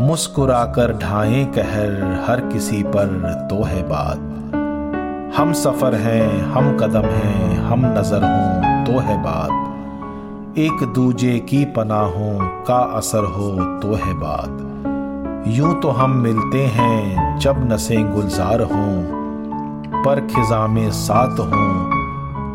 [0.00, 3.06] मुस्कुराकर ढाएँ कहर, हर किसी पर
[3.50, 4.26] तो है बात।
[5.36, 9.69] हम सफ़र हैं, हम कदम हैं, हम नज़र हों तो है बात।
[10.58, 14.66] एक दूजे की पनाहों का असर हो तो है बात।
[15.48, 19.04] यूँ तो हम मिलते हैं जब नसें गुलजार हों,
[20.04, 21.90] पर खिजा में साथ हों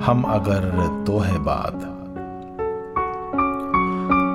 [0.01, 1.81] हम अगर तो है बात।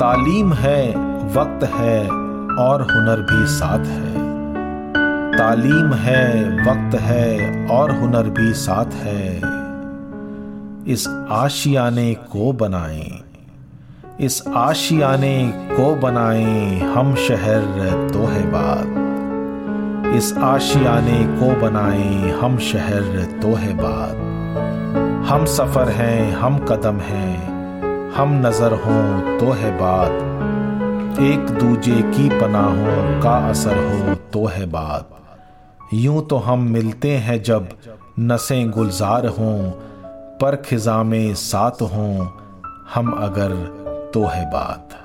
[0.01, 0.91] तालीम है,
[1.27, 2.09] वक्त है
[2.57, 4.15] और हुनर भी साथ है।
[5.39, 9.37] तालीम है, वक्त है और हुनर भी साथ है।
[10.93, 13.30] इस आशियाने को बनाएँ।
[14.21, 17.61] इस आशियाने को बनाए हम शहर
[18.13, 24.17] तो है बात इस आशियाने को बनाए हम शहर तो है बात
[25.31, 27.51] हम सफ़र हैं, हम कदम हैं,
[28.13, 30.11] हम नज़र हों तो है बात
[31.21, 35.11] एक दूजे की पनाहों का असर हो तो है बात
[35.95, 37.69] यूँ तो हम मिलते हैं जब
[38.21, 39.71] नसें गुलजार हों,
[40.39, 42.27] पर खिजा में साथ हों,
[42.95, 43.80] हम अगर
[44.15, 44.97] तो है बात।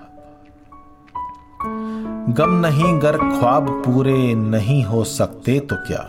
[2.29, 6.03] गम नहीं गर ख्वाब पूरे नहीं हो सकते तो क्या?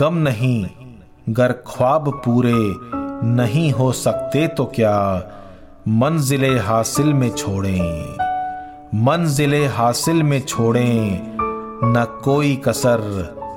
[0.00, 0.66] गम नहीं
[1.28, 2.54] गर ख्वाब पूरे
[3.26, 4.96] नहीं हो सकते तो क्या?
[5.88, 8.16] मंजिले हासिल में छोड़ें,
[9.04, 11.36] मंजिले हासिल में छोड़ें,
[11.84, 13.00] न कोई कसर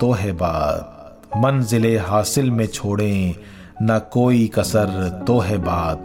[0.01, 0.89] तो है बात।
[1.37, 3.35] मंजिले हासिल में छोड़ें,
[3.81, 6.03] न कोई कसर तो है बात।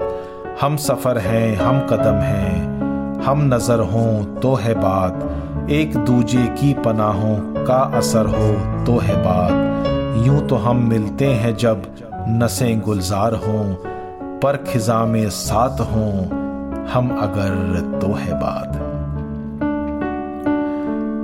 [0.63, 6.73] हम सफ़र हैं, हम कदम हैं। हम नज़र हों तो है बात। एक दूजे की
[6.75, 11.83] पनाहों का असर हो तो है बात। यूँ तो हम मिलते हैं जब
[12.29, 13.75] नसें गुलजार हों,
[14.41, 16.13] पर खिजा में साथ हों,
[16.87, 18.77] हम अगर तो है बात।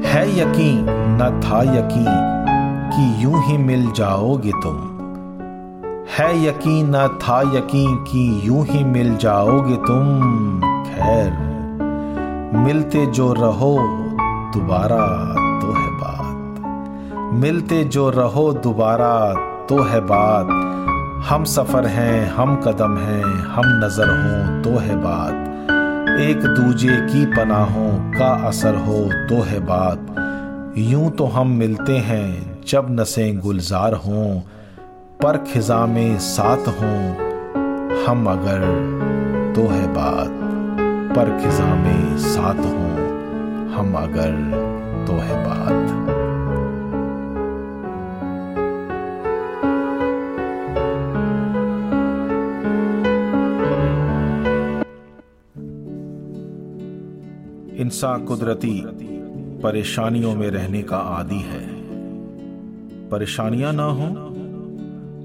[0.07, 0.87] है यकीन,
[1.23, 2.07] न था यकीन
[2.94, 4.93] कि यूँ ही मिल जाओगे तुम।
[6.11, 10.21] है यकीन ना था यकीन कि यूँ ही मिल जाओगे तुम।
[10.85, 11.31] खैर,
[12.57, 13.79] मिलते जो रहो,
[14.55, 15.07] दोबारा
[15.61, 19.35] तो है बात। मिलते जो रहो, दोबारा
[19.69, 20.47] तो है बात।
[21.29, 25.71] हम सफ़र हैं, हम कदम हैं, हम नज़र हों तो है बात।
[26.21, 30.14] एक दूजे की पनाहों का असर हो तो है बात।
[30.79, 34.40] यूँ तो हम मिलते हैं, जब नसें गुलजार हों
[35.25, 36.97] पर खिजा में साथ हों,
[38.05, 38.61] हम अगर
[39.57, 40.31] तो है बात।
[41.17, 42.91] पर खिजा में साथ हों,
[43.69, 44.33] हम अगर
[45.07, 45.89] तो है बात।
[57.81, 58.83] इंसान कुदरती
[59.63, 61.67] परेशानियों में रहने का आदि है।
[63.09, 64.34] परेशानियाँ ना हो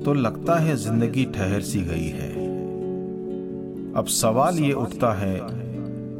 [0.05, 2.31] तो लगता है ज़िंदगी ठहर सी गई है।
[3.93, 5.39] अब सवाल ये उठता है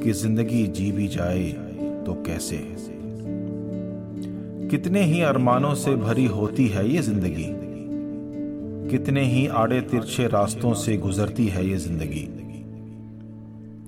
[0.04, 1.50] कि ज़िंदगी जी भी जाए
[2.06, 2.58] तो कैसे?
[4.70, 7.46] कितने ही अरमानों से भरी होती है ये ज़िंदगी?
[8.92, 12.28] कितने ही आड़े तिरछे रास्तों से गुजरती है ये ज़िंदगी?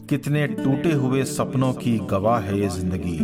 [0.10, 3.20] कितने टूटे हुए सपनों की गवाह है ये ज़िंदगी?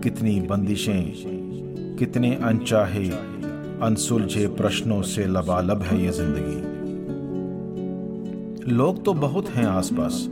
[0.00, 1.12] कितनी बंदिशें,
[1.98, 3.31] कितने अनचाहे
[3.82, 6.60] अनसुलझे प्रश्नों से लबालब है ये ज़िंदगी।
[8.72, 10.28] लोग तो बहुत हैं आसपास,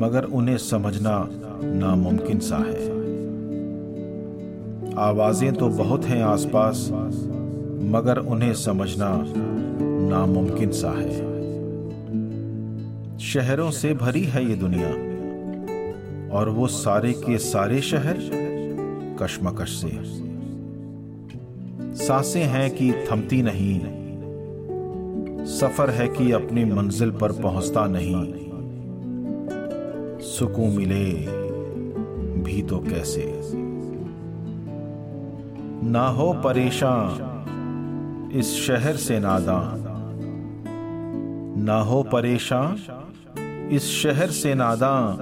[0.00, 1.28] मगर उन्हें समझना
[1.64, 2.90] नामुमकिन सा है।
[4.98, 6.88] आवाज़ें तो बहुत हैं आसपास,
[7.92, 9.10] मगर उन्हें समझना
[10.08, 11.20] नामुमकिन सा है।
[13.18, 14.90] शहरों से भरी है ये दुनिया,
[16.38, 18.16] और वो सारे के सारे शहर
[19.22, 19.90] कशमकश से।
[21.94, 23.80] साँसें हैं कि थमती नहीं।
[25.44, 28.32] सफ़र है कि अपनी मंजिल पर पहुँचता नहीं।
[30.20, 31.14] सुकून मिले
[32.42, 33.40] भी तो कैसे।
[35.84, 39.76] ना हो परेशान इस शहर से नादा।
[41.62, 42.76] ना हो परेशान
[43.72, 45.16] इस शहर से नादा।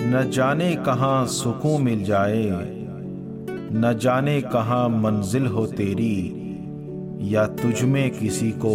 [0.00, 2.77] न जाने कहाँ सुकून मिल जाए।
[3.72, 6.16] न जाने कहाँ मंजिल हो तेरी,
[7.20, 8.74] या तुझ में किसी को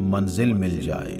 [0.00, 1.16] मंजिल मिल जाए।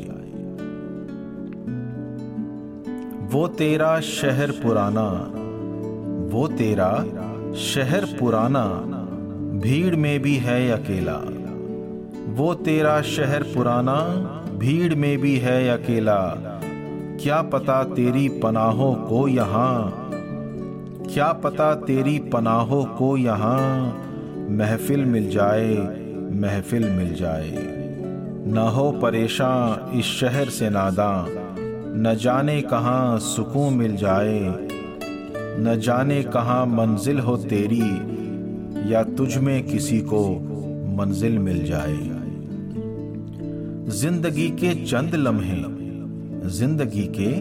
[3.33, 5.09] वो तेरा शहर पुराना,
[6.37, 6.91] वो तेरा
[7.55, 8.65] शहर पुराना,
[9.61, 11.21] भीड़ में भी है अकेला।
[12.35, 13.97] वो तेरा शहर पुराना,
[14.59, 16.21] भीड़ में भी है अकेला।
[17.23, 20.04] क्या पता तेरी पनाहों को यहाँ
[21.15, 25.75] क्या पता तेरी पनाहों को यहाँ महफिल मिल जाए,
[26.41, 27.53] महफिल मिल जाए।
[28.47, 31.27] न हो परेशान इस शहर से नादा,
[31.97, 34.41] न जाने कहाँ सुकून मिल जाए।
[35.61, 37.91] न जाने कहाँ मंजिल हो तेरी,
[38.93, 40.29] या तुझ में किसी को
[40.97, 41.99] मंजिल मिल जाए।
[43.93, 45.63] ज़िंदगी के चंद लम्हे,
[46.51, 47.33] ज़िंदगी के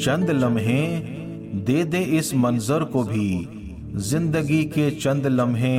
[0.00, 1.19] चंद लम्हे
[1.54, 3.48] दे दे इस मंजर को भी।
[3.96, 5.78] ज़िंदगी के चंद लम्हे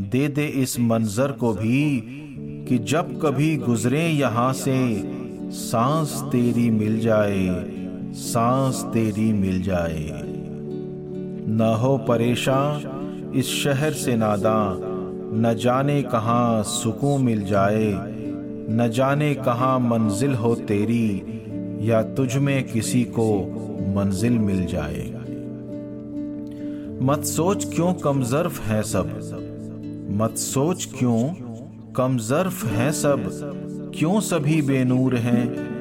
[0.00, 2.00] दे दे इस मंजर को भी,
[2.68, 5.02] कि जब कभी गुजरे यहाँ से,
[5.50, 7.64] सांस तेरी मिल जाए,
[8.12, 10.22] सांस तेरी मिल जाए।
[11.48, 14.78] न हो परेशान इस शहर से नादा,
[15.34, 17.92] न जाने कहाँ सुकून मिल जाए,
[18.70, 21.33] न जाने कहाँ मंजिल हो तेरी।
[21.80, 23.42] या तुझ में किसी को
[23.96, 25.10] मंजिल मिल जाए।
[27.02, 29.30] मत सोच क्यों कमजर्फ है सब।
[30.10, 31.28] मत सोच क्यों
[31.92, 33.30] कमजर्फ है सब।
[33.98, 35.74] क्यों सभी बेनूर हैं?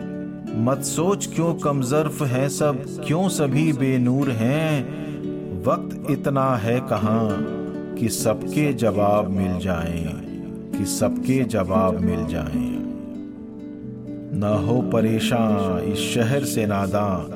[0.64, 5.04] मत सोच क्यों कमजर्फ है सब। क्यों सभी बेनूर हैं?
[5.64, 7.30] वक्त इतना है कहाँ
[8.00, 10.08] कि सबके जवाब मिल जाएँ,
[10.78, 12.83] कि सबके जवाब मिल जाएँ।
[14.36, 17.28] न हो परेशान इस शहर से नादा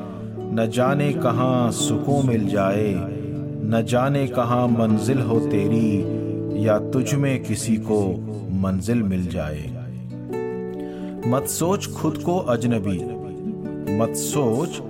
[0.53, 2.93] न जाने कहाँ सुकून मिल जाए,
[3.63, 7.99] न जाने कहाँ मंजिल हो तेरी, या तुझ में किसी को
[8.51, 9.61] मंजिल मिल जाए।
[11.27, 12.99] मत सोच खुद को अजनबी,
[13.97, 14.81] मत सोच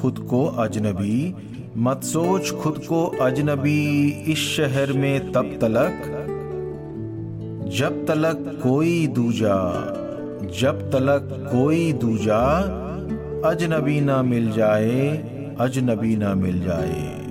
[0.00, 1.34] खुद को अजनबी,
[1.76, 6.02] मत सोच खुद को अजनबी इस शहर में तब तलक,
[7.72, 9.56] जब तलक कोई दूजा
[10.46, 12.60] जब तलक कोई दूजा
[13.44, 15.16] अजनबी ना मिल जाए,
[15.60, 17.26] अजनबी ना मिल जाए।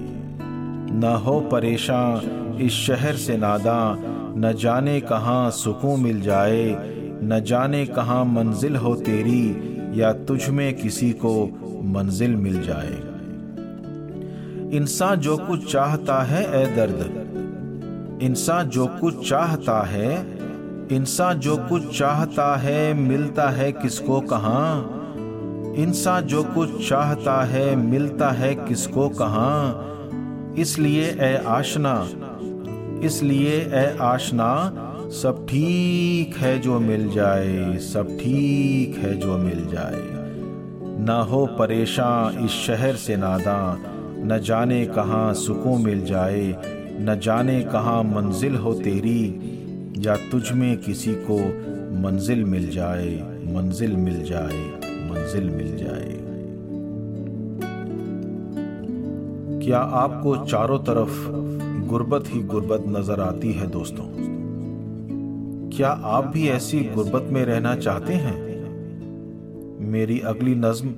[0.91, 3.97] न हो परेशान इस शहर से नादा,
[4.37, 6.75] न जाने कहाँ सुकून मिल जाए,
[7.23, 9.55] न जाने कहाँ मंजिल हो तेरी,
[10.01, 11.45] या तुझ में किसी को
[11.83, 13.15] मंजिल मिल जाए।
[14.77, 17.25] इंसान जो कुछ चाहता है ए दर्द।
[18.21, 20.34] इंसान जो कुछ चाहता है
[20.91, 24.91] इंसान जो कुछ चाहता है, मिलता है किसको कहाँ?
[25.77, 29.81] इंसान जो कुछ चाहता है, मिलता है किसको कहाँ?
[30.57, 32.09] इसलिए ए आशना,
[33.03, 34.71] इसलिए ए आशना,
[35.21, 40.03] सब ठीक है जो मिल जाए, सब ठीक है जो मिल जाए।
[41.05, 43.77] ना हो परेशान इस शहर से नादा,
[44.17, 46.61] न जाने कहाँ सुकून मिल जाए,
[47.01, 49.51] न जाने कहाँ मंजिल हो तेरी।
[49.97, 51.37] या तुझ में किसी को
[52.01, 53.15] मंजिल मिल जाए,
[53.53, 54.63] मंजिल मिल जाए,
[55.09, 56.21] मंजिल मिल जाए।
[59.65, 61.27] क्या आपको चारों तरफ़
[61.87, 64.05] गुर्बत ही गुर्बत नज़र आती है दोस्तों?
[65.69, 68.37] क्या आप भी ऐसी गुर्बत में रहना चाहते हैं?
[69.79, 70.89] मेरी अगली नज्म,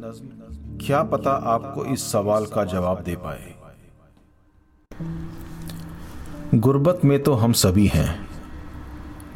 [0.86, 3.54] क्या पता आपको इस सवाल का जवाब दे पाए।
[6.56, 8.27] गुर्बत में तो हम सभी हैं।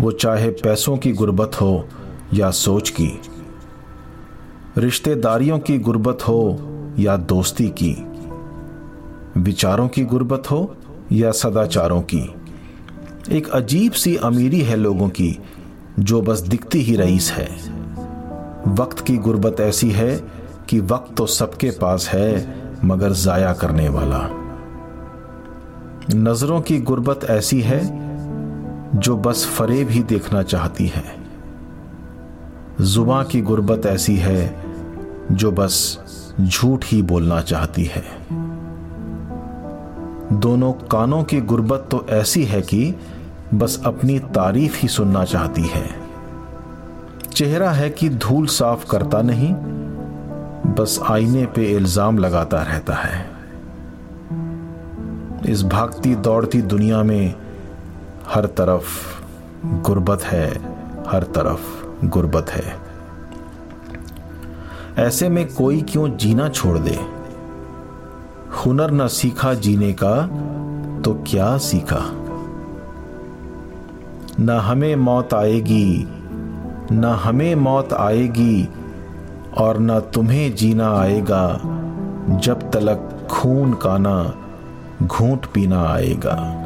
[0.02, 1.88] वो चाहे पैसों की गुर्बत हो
[2.34, 3.20] या सोच की,
[4.78, 6.60] रिश्तेदारियों की गुर्बत हो
[7.00, 7.96] या दोस्ती की,
[9.38, 10.76] विचारों की गुर्बत हो
[11.12, 12.36] या सदाचारों की।
[13.32, 15.40] एक अजीब सी अमीरी है लोगों की,
[16.00, 17.50] जो बस दिखती ही रईस है।
[18.68, 20.16] वक्त की गुर्बत ऐसी है
[20.70, 24.30] कि वक्त तो सबके पास है, मगर जाया करने वाला।
[26.16, 28.11] नज़रों की गुर्बत ऐसी है
[28.96, 31.04] जो बस फरेब ही देखना चाहती है।
[32.82, 34.56] जुबा की गुर्बत ऐसी है
[35.32, 36.00] जो बस
[36.42, 38.04] झूठ ही बोलना चाहती है।
[40.32, 42.96] दोनों कानों की गुर्बत तो ऐसी है कि
[43.54, 45.86] बस अपनी तारीफ़ ही सुनना चाहती है।
[47.34, 49.54] चेहरा है कि धूल साफ़ करता नहीं,
[50.76, 53.30] बस आईने पे इल्ज़ाम लगाता रहता है।
[55.50, 57.41] इस भागती दौड़ती दुनिया में
[58.34, 59.22] हर तरफ़
[59.66, 60.52] गुर्बत है,
[61.08, 62.80] हर तरफ़ गुर्बत है।
[64.98, 67.00] ऐसे में कोई क्यों जीना छोड़ दे?
[68.52, 70.28] हुनर न सीखा जीने का
[71.02, 72.00] तो क्या सीखा?
[74.40, 76.08] न हमें मौत आएगी,
[76.92, 78.70] न हमें मौत आएगी,
[79.58, 81.60] और न तुम्हें जीना आएगा,
[82.30, 84.34] जब तलक खून काना,
[85.04, 86.61] घूंट पीना आएगा।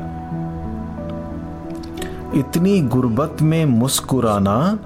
[2.35, 4.79] इतनी गुर्बत में मुस्कुराना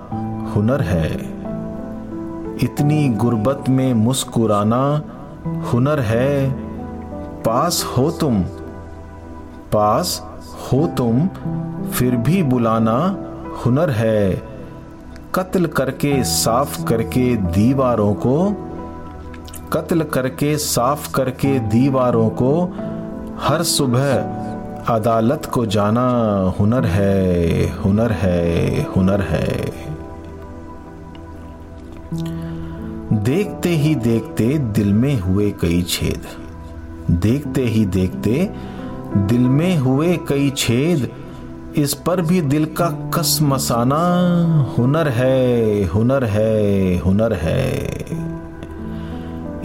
[0.56, 1.12] हुनर है।
[2.64, 5.02] इतनी गुर्बत में मुस्कुराना
[5.45, 6.52] हुनर है।
[7.43, 8.41] पास हो तुम,
[9.74, 11.28] पास हो तुम,
[11.86, 13.18] फिर भी बुलाना
[13.66, 14.43] हुनर है।
[15.36, 18.52] कत्ल करके साफ़ करके दीवारों को,
[19.74, 22.66] कत्ल करके साफ़ करके दीवारों को
[23.39, 24.16] हर सुबह
[24.90, 26.02] अदालत को जाना
[26.60, 29.50] हुनर है हुनर है हुनर है।
[33.24, 36.28] देखते ही देखते दिल में हुए कई छेद।
[37.12, 38.50] देखते ही देखते
[39.18, 41.10] दिल में हुए कई छेद,
[41.78, 44.02] इस पर भी दिल का कस मसाना,
[44.78, 47.70] हुनर है हुनर है हुनर है।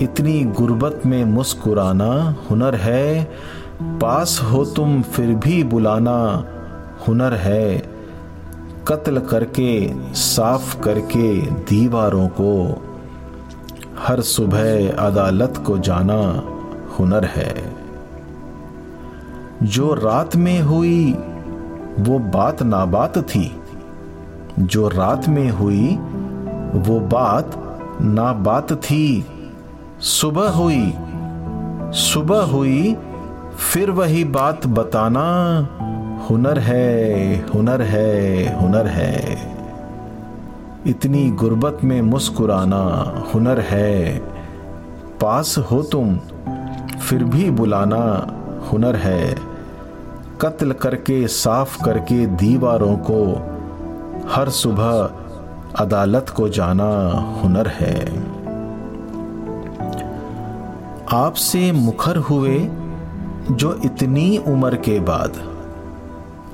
[0.01, 3.31] इतनी गुर्बत में मुस्कुराना हुनर है
[3.83, 6.45] पास हो तुम फिर भी बुलाना,
[7.09, 7.79] हुनर है।
[8.89, 12.83] कत्ल करके, साफ़ करके दीवारों को।
[13.99, 16.43] हर सुबह अदालत को जाना,
[16.99, 17.77] हुनर है।
[19.63, 21.13] जो रात में हुई,
[22.01, 23.61] वो बात ना बात थी।
[24.59, 25.97] जो रात में हुई,
[26.81, 29.27] वो बात ना बात थी।
[30.01, 30.95] सुबह हुई
[31.93, 32.97] सुबह हुई
[33.59, 35.23] फिर वही बात बताना,
[36.31, 36.95] हुनर है
[37.55, 39.39] हुनर है हुनर है।
[40.87, 44.19] इतनी गुर्बत में मुस्कुराना, हुनर है।
[45.21, 46.17] पास हो तुम,
[47.01, 48.35] फिर भी बुलाना,
[48.73, 49.37] हुनर है।
[50.41, 53.51] कत्ल करके, साफ़ करके दीवारों को,
[54.31, 55.11] हर सुबह
[55.85, 57.11] अदालत को जाना,
[57.43, 58.25] हुनर है।
[61.13, 62.69] आपसे मुखर हुए
[63.51, 65.55] जो इतनी उम्र के बाद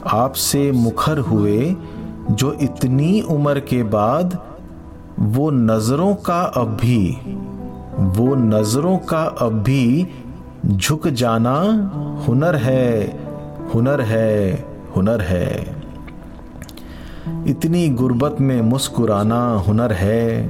[0.07, 1.77] आपसे मुखर हुए,
[2.31, 4.47] जो इतनी उम्र के बाद
[5.19, 7.19] वो नज़रों का अब भी,
[7.95, 10.09] वो नज़रों का अब भी
[10.67, 11.55] झुक जाना
[12.29, 13.19] हुनर है
[13.75, 14.67] हुनर है
[14.97, 15.77] हुनर है।
[17.47, 20.49] इतनी गुर्बत में मुस्कुराना हुनर है।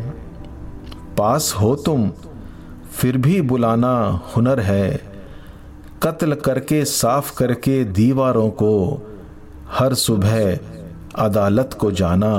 [1.19, 2.11] पास हो तुम,
[2.93, 5.10] फिर भी बुलाना हुनर है।
[6.03, 9.07] कत्ल करके, साफ़ करके दीवारों को
[9.71, 10.59] हर सुबह
[11.15, 12.33] अदालत को जाना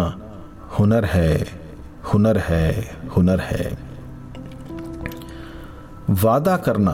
[0.80, 1.48] हुनर है
[2.14, 3.78] हुनर है हुनर है।
[6.24, 6.94] वादा करना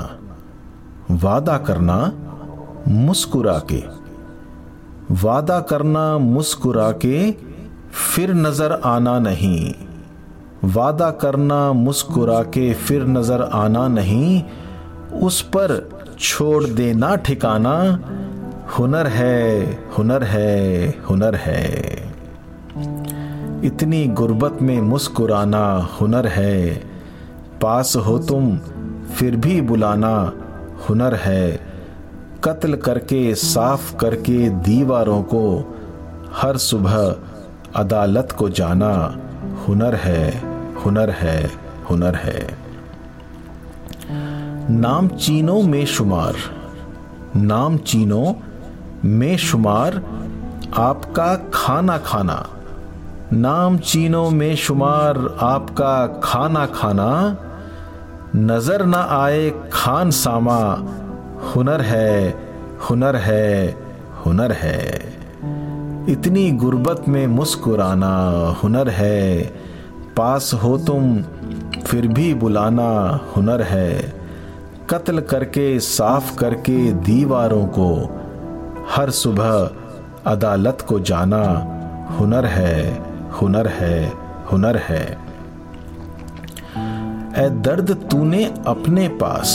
[1.11, 1.97] वादा करना
[2.87, 3.83] मुस्कुरा के
[5.21, 7.31] वादा करना मुस्कुरा के
[7.91, 9.73] फिर नज़र आना नहीं।
[10.63, 14.43] वादा करना मुस्कुरा के फिर नज़र आना नहीं।
[15.21, 17.99] उस पर छोड़ देना ठिकाना।
[18.79, 21.71] हुनर है हुनर है हुनर है।
[23.63, 26.83] इतनी गुर्बत में मुस्कुराना हुनर है।
[27.61, 28.57] पास हो तुम,
[29.15, 30.33] फिर भी बुलाना
[30.89, 31.59] हुनर है।
[32.43, 35.75] कत्ल करके, साफ़ करके दीवारों को,
[36.33, 37.15] हर सुबह
[37.75, 39.17] अदालत को जाना
[39.67, 40.41] हुनर है
[40.85, 41.51] हुनर है
[41.89, 42.66] हुनर है।
[44.69, 46.33] नाम चीनों में शुमार।
[47.35, 48.33] नाम चीनों
[49.05, 50.03] में शुमार,
[50.77, 52.47] आपका खाना खाना।
[53.33, 57.37] नाम चीनों में शुमार, आपका खाना खाना।
[58.35, 60.83] नज़र ना आए खान सामा,
[61.55, 62.37] हुनर है
[62.89, 63.77] हुनर है
[64.25, 64.99] हुनर है।
[66.09, 68.29] इतनी गुर्बत में मुस्कुराना,
[68.63, 69.41] हुनर है।
[70.17, 71.21] पास हो तुम,
[71.85, 74.16] फिर भी बुलाना, हुनर है।
[74.89, 77.89] कत्ल करके, साफ़ करके दीवारों को
[78.89, 81.43] हर सुबह अदालत को जाना
[82.19, 84.13] हुनर है हुनर है
[84.51, 85.03] हुनर है।
[87.37, 89.51] ए दर्द तूने अपने पास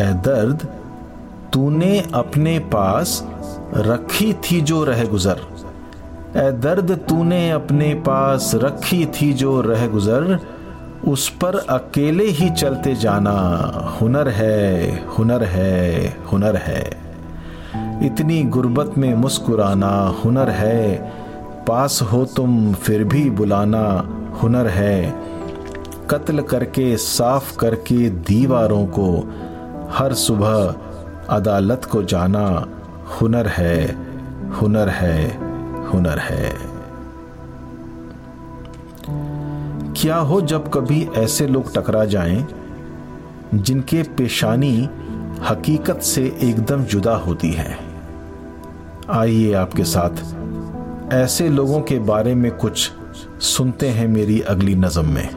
[0.00, 0.66] ए दर्द
[1.52, 3.22] तूने अपने पास
[3.76, 5.40] रखी थी जो रह गुजर।
[6.36, 10.38] ए दर्द तूने अपने पास रखी थी जो रह गुजर
[11.08, 13.32] उस पर अकेले ही चलते जाना।
[14.00, 17.02] हुनर है हुनर है हुनर है।
[18.06, 21.12] इतनी गुर्बत में मुस्कुराना, हुनर है।
[21.68, 24.08] पास हो तुम, फिर भी बुलाना,
[24.42, 25.14] हुनर है।
[26.10, 29.34] कत्ल करके, साफ़ करके दीवारों को,
[29.90, 30.74] हर सुबह
[31.28, 32.66] अदालत को जाना।
[33.20, 33.96] हुनर है
[34.60, 35.36] हुनर है
[35.88, 36.61] हुनर है।
[40.02, 42.46] क्या हो जब कभी ऐसे लोग टकरा जाएँ,
[43.54, 44.88] जिनके पेशानी
[45.48, 47.78] हकीकत से एकदम जुदा होती है?
[49.10, 50.10] आइए आपके साथ
[51.12, 52.90] ऐसे लोगों के बारे में कुछ
[53.40, 55.28] सुनते हैं मेरी अगली नज़म में।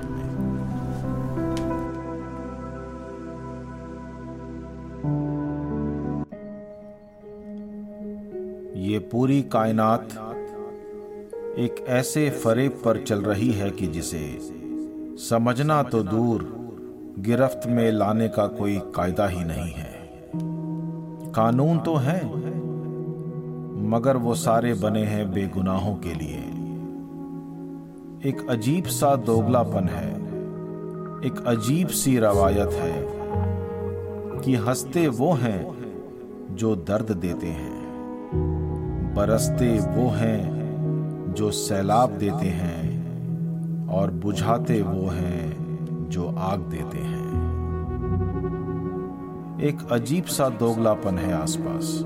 [8.75, 10.07] ये पूरी कायनात
[11.57, 14.54] एक ऐसे फरेब पर चल रही है कि जिसे
[15.19, 16.41] समझना तो दूर,
[17.19, 20.09] गिरफ्त में लाने का कोई कायदा ही नहीं है।
[21.31, 22.25] कानून तो है,
[23.89, 26.39] मगर वो सारे बने हैं बेगुनाहों के लिए।
[28.29, 30.11] एक अजीब सा दोगलापन है,
[31.25, 33.07] एक अजीब सी रवायत है
[34.41, 35.75] कि हँसते वो हैं
[36.51, 37.85] जो दर्द देते हैं,
[39.15, 42.84] बरसते वो हैं जो सैलाब देते हैं।
[43.95, 45.57] और बुझाते वो हैं
[46.09, 47.25] जो आग देते हैं।
[49.61, 52.03] एक अजीब सा दोगलापन है आसपास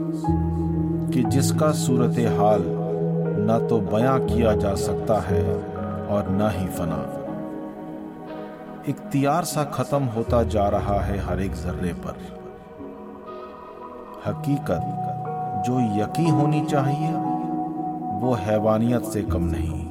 [1.13, 2.63] कि जिसका सूरत हाल
[3.41, 5.43] न तो बयां किया जा सकता है
[6.07, 7.15] और न ही फना।
[8.89, 12.15] इख्तियार सा खत्म होता जा रहा है हर एक जर्रे पर।
[14.25, 14.83] हकीकत,
[15.67, 17.11] जो यकी होनी चाहिए,
[18.21, 19.88] वो हैवानियत से कम नहीं।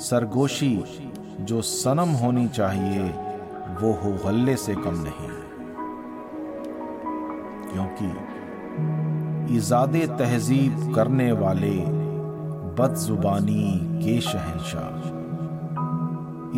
[0.00, 0.84] सरगोशी,
[1.40, 3.02] जो सनम होनी चाहिए,
[3.80, 5.28] वो हो गल्ले से कम नहीं।
[7.72, 11.76] क्योंकि इजादे तहजीब करने वाले
[12.82, 15.18] बदजुबानी के शहनशाह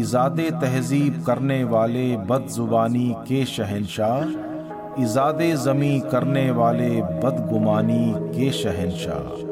[0.01, 9.52] इजादे तहजीब करने वाले बदजुबानी के शहनशाह इजादे जमी करने वाले बदगुमानी के शहनशाह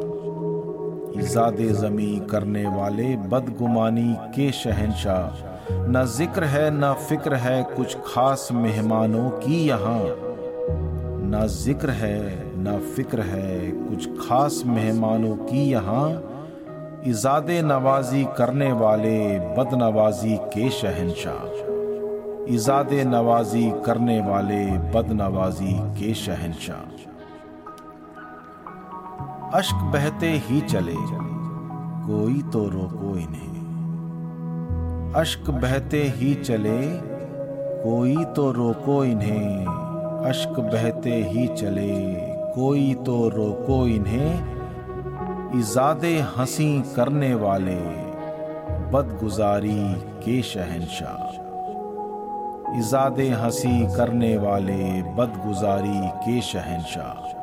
[1.21, 5.49] इजादे जमी करने वाले बदगुमानी के शहनशाह।
[5.91, 10.01] न ज़िक्र है, न फ़िक्र है कुछ खास मेहमानों की यहाँ।
[11.33, 12.19] न ज़िक्र है,
[12.57, 16.09] न फ़िक्र है कुछ खास मेहमानों की यहाँ।
[17.07, 21.69] इजादे नवाजी करने वाले बदनवाजी के शहनशाह।
[22.55, 24.65] इजाद नवाजी करने वाले
[24.95, 27.10] बदनवाजी के शहनशाह।
[29.55, 30.95] अश्क बहते ही चले,
[32.07, 33.53] कोई तो रोको इन्हें।
[35.17, 36.87] अश्क बहते ही चले,
[37.85, 39.67] कोई तो रोको इन्हें।
[40.27, 42.15] अश्क बहते ही चले,
[42.55, 44.35] कोई तो रोको इन्हें।
[45.59, 47.81] इजादे हँसी करने वाले,
[48.91, 51.27] बदगुजारी के शहनशाह।
[52.79, 57.40] इजादे हँसी करने वाले, बदगुजारी के शहनशाह।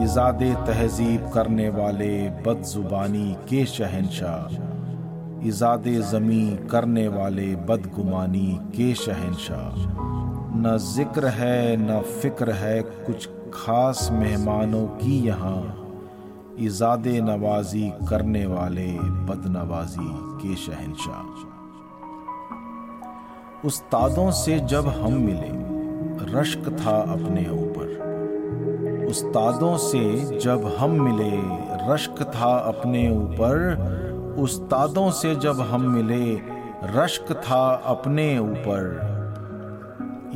[0.00, 4.54] इजादे तहजीब करने वाले बदजुबानी के शहनशाह,
[5.48, 9.74] इजादे ज़मी करने वाले बदगुमानी के शहनशाह।
[10.56, 15.62] न ज़िक्र है, न फ़िक्र है कुछ खास मेहमानों की यहाँ,
[16.58, 18.90] इजादे नवाजी करने वाले
[19.28, 20.10] बदनवाजी
[20.42, 21.24] के शहनशाह।
[23.66, 25.52] उस्तादों से जब हम मिले,
[26.32, 27.44] रश्क था अपने
[29.12, 31.40] उस्तादों से जब हम मिले,
[31.92, 33.76] रश्क था अपने ऊपर।
[34.38, 36.40] उस्तादों से जब हम मिले,
[36.84, 39.12] रश्क था अपने ऊपर।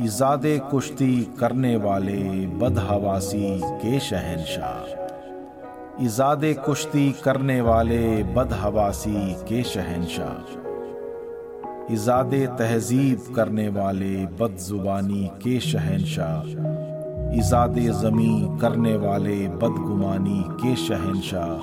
[0.01, 5.07] इजादे कुश्ती करने वाले बदहवासी के शहनशाह।
[6.05, 10.67] इजादे कुश्ती करने वाले बदहवासी के शहनशाह।
[11.93, 16.67] इजाद तहजीब करने वाले बदजुबानी के शहनशाह।
[17.33, 21.59] इजाद ज़मी करने वाले बदगुमानी के शहनशाह।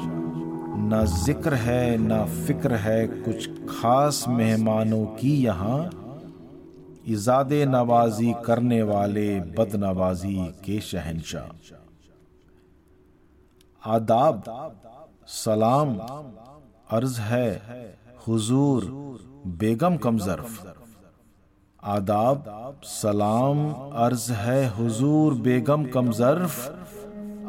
[0.79, 5.91] न ज़िक्र है, न फ़िक्र है कुछ खास मेहमानों की यहाँ।
[7.09, 11.49] इजाद नवाजी करने वाले बदनवाजी के शहनशाह।
[13.83, 14.43] आदाब,
[15.27, 15.95] सलाम,
[16.91, 17.49] अर्ज़ है,
[18.29, 18.85] हुजूर,
[19.47, 20.74] बेगम कमजरफ
[21.87, 26.79] आदाब, सलाम, अर्ज़ है हुजूर बेगम कमजरफ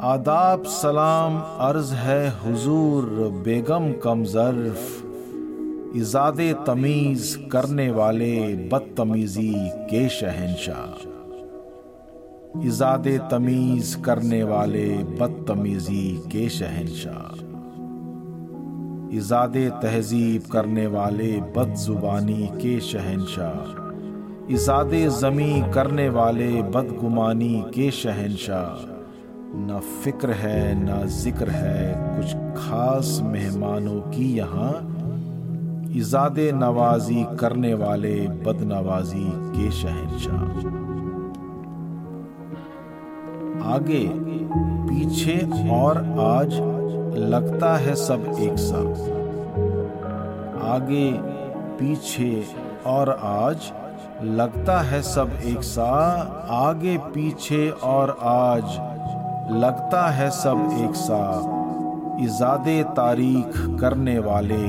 [0.00, 3.04] आदाब, सलाम, अर्ज़ है हुजूर
[3.44, 5.02] बेगम कमजरफ
[5.96, 11.08] इजाद तमीज करने वाले बदतमीजी के शहनशाह।
[12.66, 17.32] इजाद तमीज करने वाले बदतमीजी के शहनशाह।
[19.16, 23.85] इजाद तहजीब करने वाले बदजुबानी के शहनशाह।
[24.50, 24.90] इजाद
[25.20, 28.84] जमी करने वाले बदगुमानी के शहनशाह।
[29.56, 34.72] न फ़िक्र है, न ज़िक्र है कुछ खास मेहमानों की यहाँ।
[35.96, 39.24] इजाद नवाजी करने वाले बदनवाजी
[39.56, 40.44] के शहनशाह।
[43.74, 44.04] आगे,
[44.86, 45.38] पीछे
[45.70, 46.54] और आज
[47.18, 49.02] लगता है सब एक साथ।
[50.66, 51.10] आगे,
[51.78, 52.44] पीछे
[52.86, 53.72] और आज
[54.22, 55.84] लगता है सब एक सा,
[56.50, 58.64] आगे पीछे और आज।
[59.50, 61.40] लगता है सब एक सा,
[62.20, 64.66] इजादे तारीख करने वाले,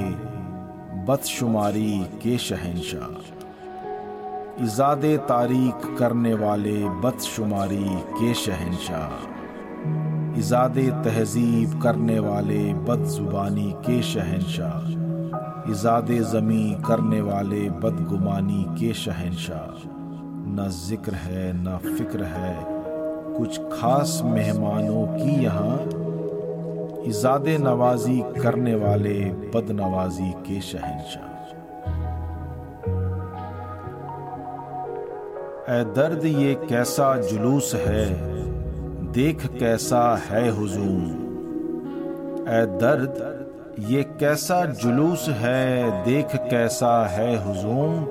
[1.05, 3.33] बदशुमारी के शहनशाह
[4.63, 9.37] इजादे तारीख करने वाले, बदशुमारी के शहनशाह
[10.39, 14.96] इजादे तहजीब करने वाले, बदजुबानी के शहनशाह
[15.69, 19.83] इजाद ज़मी करने वाले बदगुमानी के शहनशाह।
[20.49, 22.55] न ज़िक्र है, न फ़िक्र है।
[23.37, 25.79] कुछ खास मेहमानों की यहाँ
[27.07, 29.19] इजाद नवाजी करने वाले
[29.55, 31.25] बदनवाजी के शहनशाह।
[35.69, 38.05] ए दर्द ये कैसा जुलूस है?
[39.11, 41.03] देख कैसा है हुजूम।
[42.49, 43.36] ए दर्द
[43.79, 45.91] ये कैसा जुलूस है?
[46.05, 48.03] देख कैसा है हुजूम।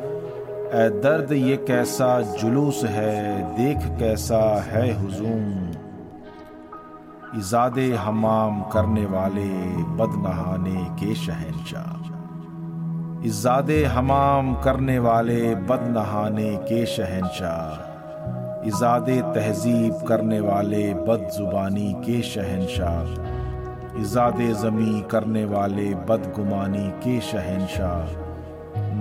[0.81, 3.43] ए दर्द ये कैसा जुलूस है?
[3.57, 5.69] देख कैसा है हुजूम।
[7.39, 12.07] इजाद हमाम करने वाले बद नहाने के शहनशाह।
[13.27, 17.87] इजाद हमाम करने वाले बद नहाने के शहनशाह।
[18.69, 23.36] इजाद तहजीब करने वाले बद जुबानी के शहनशाह।
[24.01, 28.25] इजाद ज़मी करने वाले बदगुमानी के शहनशाह।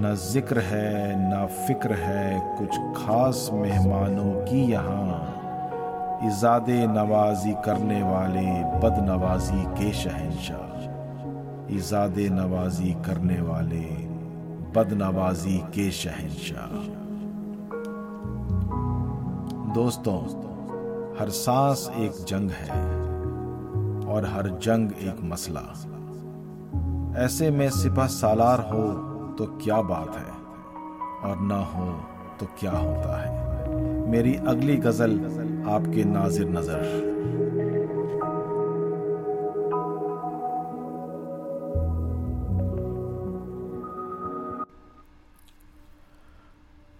[0.01, 5.17] न ज़िक्र है, न फ़िक्र है कुछ खास मेहमानों की यहाँ।
[6.27, 8.45] इजाद नवाजी करने वाले
[8.79, 13.85] बद नवाजी के शहनशाह। इजाद नवाजी करने वाले
[14.75, 16.75] बद नवाजी के शहनशाह।
[19.73, 20.19] दोस्तों,
[21.19, 23.04] हर सांस एक जंग है।
[24.15, 25.61] और हर जंग एक मसला।
[27.17, 28.83] ऐसे में सिपह सालार हो
[29.37, 30.31] तो क्या बात है,
[31.23, 31.85] और ना हो
[32.39, 35.19] तो क्या होता है। मेरी अगली गज़ल
[35.69, 37.13] आपके नाजिर नज़र।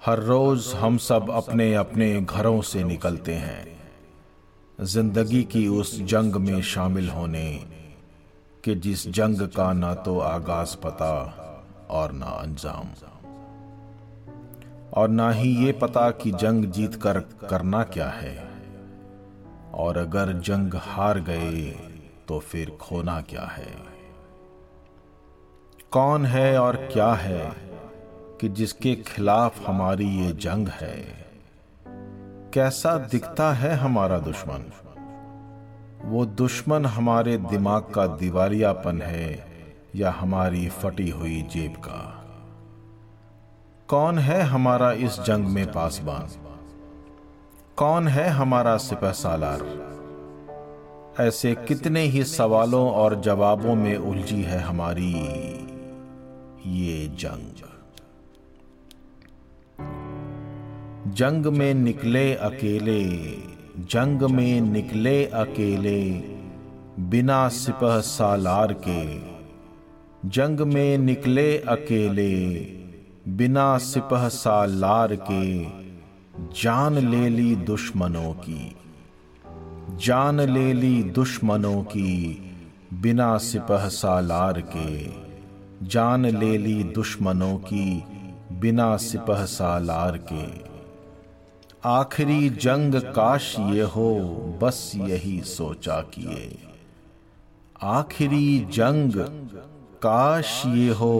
[0.02, 3.75] हर रोज हम सब अपने अपने घरों से निकलते हैं।
[4.82, 7.66] ज़िंदगी की उस जंग में शामिल होने
[8.64, 11.24] कि जिस जंग का ना तो आगाज़ पता
[11.90, 12.88] और ना अंजाम।
[14.94, 18.50] और ना ही ये पता कि जंग जीत कर करना क्या है।
[19.74, 21.72] और अगर जंग हार गए
[22.28, 23.74] तो फिर खोना क्या है।
[25.92, 27.56] कौन है और क्या है
[28.42, 31.25] कि जिसके खिलाफ हमारी ये जंग है।
[32.56, 34.72] कैसा दिखता है हमारा दुश्मन?
[36.06, 39.48] वो दुश्मन हमारे दिमाग का दिवालियापन है
[39.96, 42.26] या हमारी फटी हुई जेब का?
[43.88, 46.30] कौन है हमारा इस जंग में पासबान?
[47.78, 49.86] कौन है हमारा सिपह सालार
[51.20, 55.14] ऐसे कितने ही सवालों और जवाबों में उलझी है हमारी
[56.68, 57.55] ये जंग।
[61.08, 63.04] जंग में निकले अकेले,
[63.84, 66.04] जंग में निकले अकेले,
[67.04, 69.20] बिना सिपह सालार के।
[70.30, 72.36] जंग में निकले अकेले,
[73.32, 75.64] बिना सिपह सालार के,
[76.62, 78.76] जान ले ली दुश्मनों की।
[80.06, 82.38] जान ले ली दुश्मनों की,
[82.94, 85.06] बिना सिपह सालार के।
[85.88, 88.04] जान ले ली दुश्मनों की,
[88.52, 90.75] बिना सिपह सालार के।
[91.86, 94.16] आखिरी जंग काश ये हो,
[94.62, 96.58] बस यही सोचा किए।
[97.82, 99.12] आखिरी जंग
[99.98, 101.20] काश ये हो,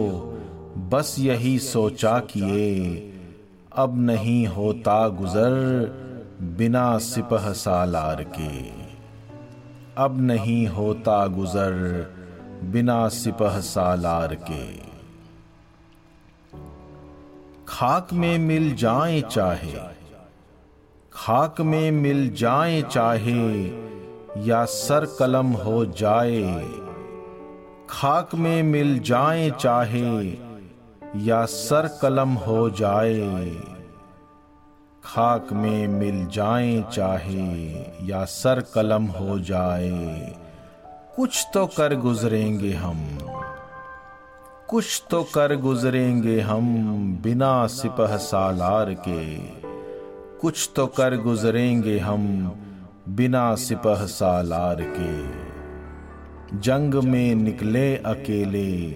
[0.78, 2.96] बस यही सोचा किए।
[3.72, 5.52] अब नहीं होता गुजर
[6.42, 8.70] बिना सिपह सालार के।
[9.98, 11.74] अब नहीं होता गुजर
[12.64, 14.86] बिना सिपह सालार के।
[17.68, 19.95] खाक में मिल जाए चाहे
[21.16, 23.64] खाक में मिल जाए चाहे,
[24.46, 26.64] या सर कलम हो जाए।
[27.90, 30.26] खाक में मिल जाए चाहे,
[31.16, 33.56] या सर कलम हो जाए।
[35.04, 37.72] खाक में मिल जाए चाहे,
[38.06, 40.34] या सर कलम हो जाए।
[41.16, 43.18] कुछ तो कर गुजरेंगे हम,
[44.68, 46.66] कुछ तो कर गुजरेंगे हम
[47.22, 49.65] बिना सिपह सालार के।
[50.46, 52.52] कुछ तो कर गुजरेंगे हम
[53.08, 58.86] बिना सिपह सालार के। जंग में निकले अकेले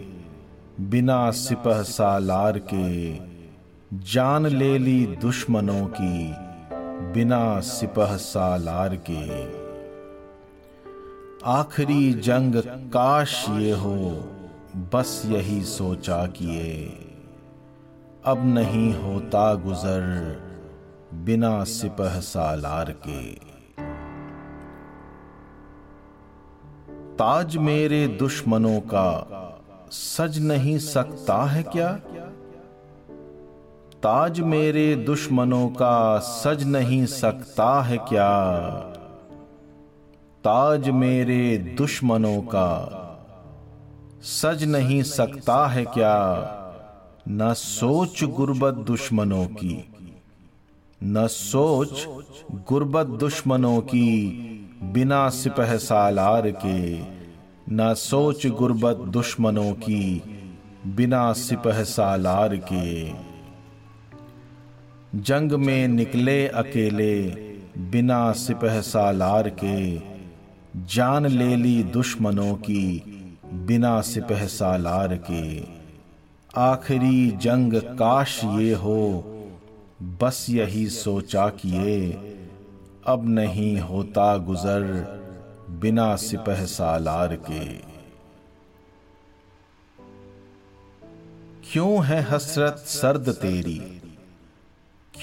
[0.81, 3.17] बिना सिपह सालार के।
[4.13, 6.35] जान ले ली दुश्मनों की
[7.13, 9.43] बिना सिपह सालार के।
[11.45, 14.25] आखिरी जंग काश ये हो,
[14.77, 16.99] बस यही सोचा किए।
[18.25, 20.50] अब नहीं होता गुजर
[21.15, 23.33] बिना सिपह सालार के।
[27.17, 29.29] ताज मेरे दुश्मनों का
[29.91, 31.93] सज नहीं सकता है क्या?
[34.03, 38.61] ताज मेरे दुश्मनों का सज नहीं सकता है क्या?
[40.45, 42.97] ताज मेरे दुश्मनों का
[44.23, 46.39] सज नहीं सकता है क्या?
[47.29, 49.90] न सोच गुर्बत दुश्मनों की।
[51.05, 52.07] न सोच
[52.69, 54.31] गुर्बत दुश्मनों की
[54.83, 56.99] बिना सिपह सालार के,
[57.75, 60.23] न सोच गुर्बत दुश्मनों की
[60.87, 63.13] बिना सिपह सालार के।
[65.15, 67.21] जंग में निकले अकेले
[67.79, 70.03] बिना सिपह सालार के,
[70.77, 73.03] जान ले ली दुश्मनों की
[73.55, 75.65] बिना सिपह सालार के।
[76.57, 79.30] आखिरी जंग काश ये हो
[80.03, 82.13] बस यही सोचा किए।
[83.07, 84.83] अब नहीं होता गुजर
[85.71, 87.91] बिना सिपह सालार के।
[91.73, 94.03] क्यों है हसरत सर्द तेरी?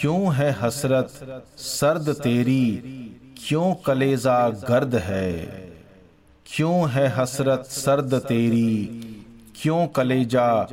[0.01, 1.07] क्यों है हसरत
[1.57, 2.75] सर्द तेरी?
[3.47, 5.45] क्यों कलेजा गर्द है?
[6.45, 8.86] क्यों है हसरत सर्द तेरी?
[9.61, 10.63] क्यों कलेजा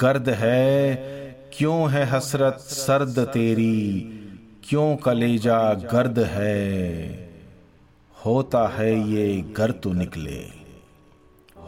[0.00, 1.25] गर्द है?
[1.56, 4.00] क्यों है हसरत सर्द तेरी?
[4.68, 7.10] क्यों कलेजा गर्द है?
[8.24, 10.48] होता है ये घर तो निकले।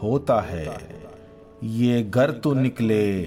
[0.01, 0.79] होता है
[1.63, 3.21] ये घर तो निकले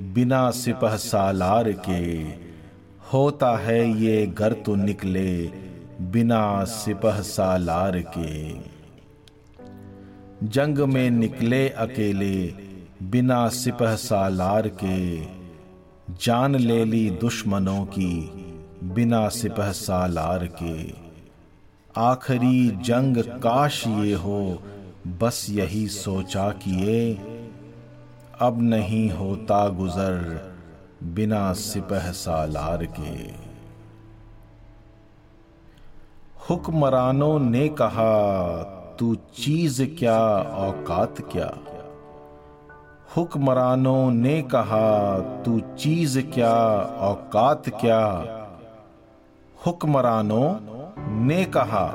[0.00, 2.22] बिना सिपह सालार के।
[3.12, 5.50] होता है ये घर तो निकले
[6.00, 8.52] बिना सिपह सालार के।
[10.46, 12.54] जंग में निकले अकेले
[13.02, 15.33] बिना सिपह सालार के।
[16.10, 18.20] जान ले ली दुश्मनों की,
[18.84, 20.94] बिना सिपह सालार के।
[21.96, 24.62] आखिरी जंग काश ये हो,
[25.06, 27.14] बस यही सोचा किए।
[28.40, 30.52] अब नहीं होता गुजर,
[31.02, 33.44] बिना सिपह सालार के।
[36.50, 38.62] हुक्मरानों ने कहा,
[38.98, 41.58] तू चीज़ क्या, औकात क्या?
[43.16, 46.54] हुक्मरानों ने कहा, तू चीज़ क्या,
[47.00, 48.00] औकात क्या?
[49.66, 50.58] हुक्मरानों
[51.24, 51.86] ने कहा,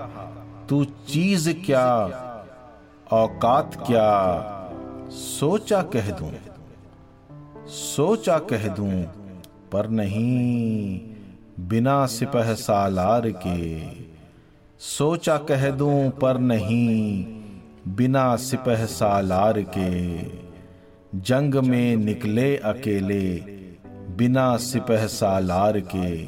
[0.69, 1.85] तू चीज़ क्या,
[3.11, 4.09] औकात क्या?
[5.09, 6.31] सोचा कह दूँ,
[7.67, 9.03] सोचा कह दूँ,
[9.71, 10.99] पर नहीं,
[11.59, 13.79] बिना सिपह सालार के।
[14.79, 17.25] सोचा कह दूँ, पर नहीं,
[17.87, 20.48] बिना सिपह सालार के।
[21.15, 23.35] जंग में निकले अकेले,
[24.15, 26.27] बिना सिपह सालार के,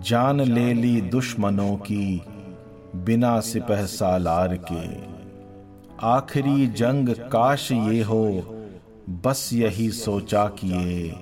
[0.00, 2.22] जान ले ली दुश्मनों की,
[2.96, 5.00] बिना सिपह सालार के।
[6.02, 8.26] आखिरी जंग काश ये हो,
[9.08, 11.14] बस यही सोचा किए,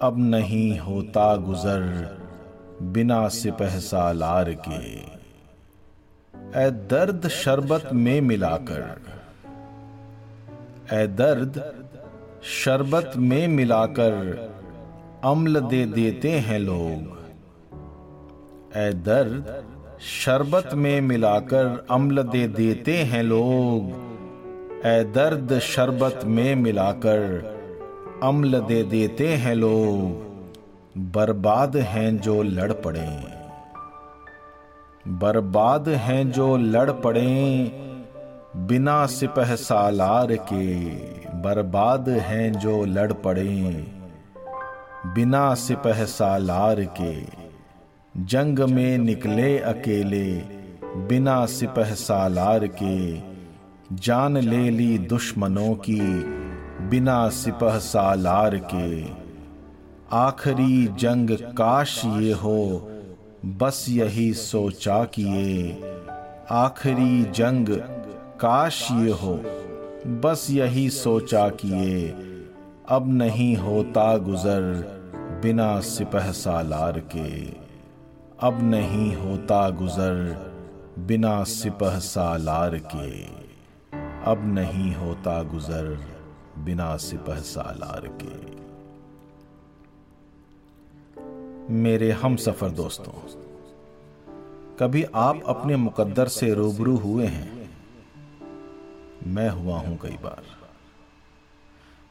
[0.00, 2.18] अब नहीं होता गुजर,
[2.82, 4.94] बिना सिपह सालार के।
[6.62, 9.15] ए दर्द शरबत में मिलाकर
[10.92, 11.74] ए दर्द
[12.42, 14.12] शरबत में मिलाकर
[15.24, 17.16] अम्ल दे देते हैं लोग।
[18.76, 19.64] ए दर्द
[20.00, 23.88] शरबत में मिलाकर अम्ल दे देते हैं लोग।
[24.86, 27.22] ए दर्द शरबत में मिलाकर
[28.22, 33.08] अम्ल दे देते हैं लोग। बर्बाद हैं जो लड़ पड़े।
[35.08, 37.85] बर्बाद हैं जो लड़ पड़े।
[38.56, 40.76] बिना सिपह सालार के
[41.38, 43.86] बर्बाद हैं जो लड़ पड़े।
[45.06, 47.22] बिना सिपह सालार के
[48.22, 50.34] जंग में निकले अकेले,
[51.08, 53.20] बिना सिपह सालार के
[53.96, 56.00] जान ले ली दुश्मनों की,
[56.88, 59.06] बिना सिपह सालार के।
[60.12, 62.90] आखिरी जंग काश ये हो,
[63.44, 65.80] बस यही सोचा किए।
[66.50, 67.68] आखिरी जंग
[68.40, 69.34] काश ये हो।
[70.20, 72.08] बस यही सोचा किए।
[72.88, 74.62] अब नहीं होता गुजर
[75.42, 77.46] बिना सिपह सालार के।
[78.40, 80.16] अब नहीं होता गुजर
[80.98, 83.24] बिना सिपह सालार के।
[84.30, 85.98] अब नहीं होता गुजर
[86.58, 88.56] बिना सिपह सालार के।
[91.74, 93.12] मेरे हम सफ़र दोस्तों,
[94.80, 97.55] कभी आप अपने मुकद्दर से रूबरू हुए हैं?
[99.26, 100.42] मैं हुआ हूँ कई बार।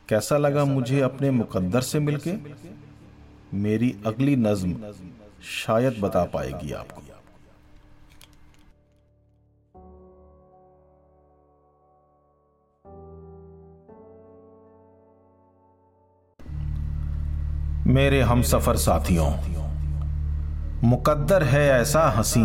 [0.10, 2.34] कैसा लगा मुझे अपने मुकद्दर से मिलके?
[3.54, 4.94] मेरी अगली नज्म
[5.44, 7.02] शायद बता पाएगी आपको।
[17.88, 19.30] मेरे हम सफ़र साथियों,
[20.84, 22.42] मुकद्दर है ऐसा हँसी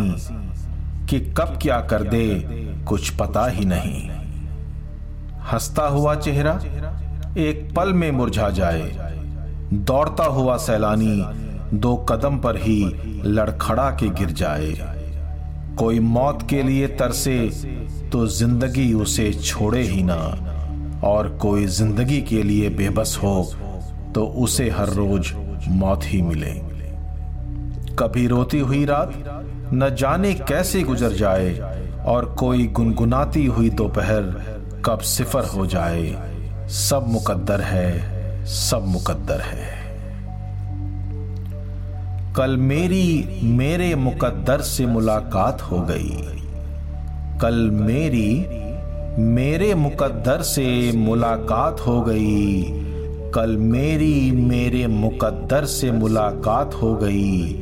[1.07, 2.25] कि कब क्या कर दे
[2.87, 4.20] कुछ पता ही नहीं।
[5.43, 6.53] हंसता हुआ चेहरा
[7.39, 8.91] एक पल में मुरझा जाए।
[9.73, 11.23] दौड़ता हुआ सैलानी
[11.75, 12.81] दो कदम पर ही
[13.25, 14.73] लड़खड़ा के गिर जाए।
[15.79, 17.37] कोई मौत के लिए तरसे
[18.11, 20.19] तो ज़िंदगी उसे छोड़े ही ना।
[21.03, 23.35] और कोई ज़िंदगी के लिए बेबस हो
[24.15, 25.31] तो उसे हर रोज
[25.69, 26.53] मौत ही मिले।
[27.99, 29.13] कभी रोती हुई रात
[29.73, 31.53] न जाने कैसे गुजर जाए
[32.07, 34.23] और कोई गुनगुनाती हुई दोपहर
[34.85, 36.33] कब सिफर हो जाए,
[36.69, 38.11] सब मुकद्दर है,
[38.45, 39.81] सब मुकद्दर है।
[42.33, 46.17] कल मेरी मेरे मुकद्दर से मुलाकात हो गई।
[47.41, 48.45] कल मेरी
[49.21, 52.63] मेरे मुकद्दर से मुलाकात हो गई।
[53.31, 57.53] कल मेरी मेरे मुकद्दर से मुलाकात हो गई।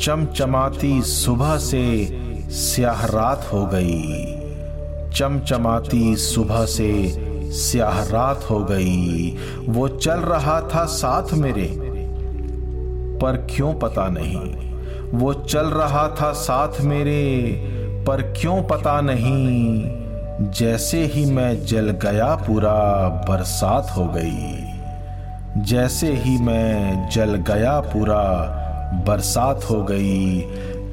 [0.00, 2.18] चमचमाती सुबह से
[2.50, 4.33] स्याह रात हो गई।
[5.14, 7.14] चमचमाती सुबह से
[7.52, 9.36] स्याह रात हो गई।
[9.66, 11.80] वो चल रहा था साथ मेरे,
[13.22, 14.70] पर क्यों पता नहीं।
[15.10, 17.52] वो चल रहा था साथ मेरे,
[18.08, 19.82] पर क्यों पता नहीं।
[20.50, 24.64] जैसे ही मैं जल गया पूरा बरसात हो गई।
[25.62, 28.60] जैसे ही मैं जल गया पूरा
[29.06, 30.40] बरसात हो गई।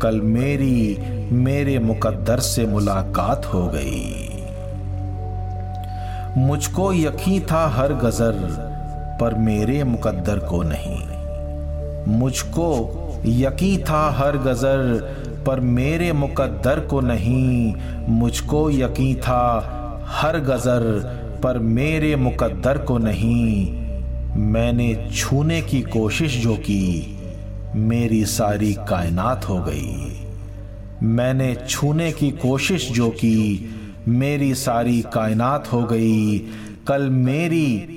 [0.02, 0.98] कल मेरी,
[1.32, 4.30] मेरे मुकद्दर से मुलाकात हो गई।
[6.38, 8.34] मुझको यकीन था हर गजर,
[9.22, 11.08] पर मेरे मुकद्दर को नहीं।
[12.20, 12.92] मुझको
[13.26, 15.14] यकीन था हर गजर,
[15.48, 17.76] पर मेरे मुकद्दर को नहीं।
[18.08, 20.82] मुझको यकीन था हर गजर,
[21.44, 23.74] पर मेरे मुकद्दर को नहीं।
[24.36, 27.18] मैंने छूने की कोशिश जो की
[27.76, 30.22] मेरी सारी कायनात हो गई।
[31.04, 33.70] मैंने छूने की कोशिश जो की,
[34.08, 36.40] मेरी सारी कायनात हो गई।
[36.88, 37.88] कल मेरी,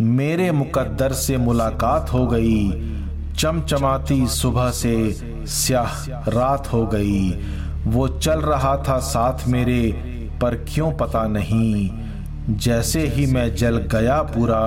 [0.00, 2.70] मेरे मुकद्दर से मुलाकात हो गई।
[3.38, 5.12] चमचमाती सुबह से
[5.46, 7.30] स्याह रात हो गई।
[7.86, 9.92] वो चल रहा था साथ मेरे,
[10.42, 11.90] पर क्यों पता नहीं।
[12.50, 14.64] जैसे ही मैं जल गया पूरा,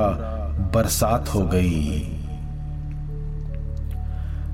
[0.76, 2.14] बरसात हो गई।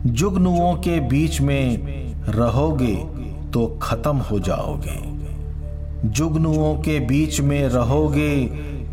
[0.06, 1.78] जुगनुओं के बीच में
[2.26, 2.96] रहोगे
[3.52, 4.98] तो खत्म हो जाओगे।
[6.06, 8.46] जुगनुओं के बीच में रहोगे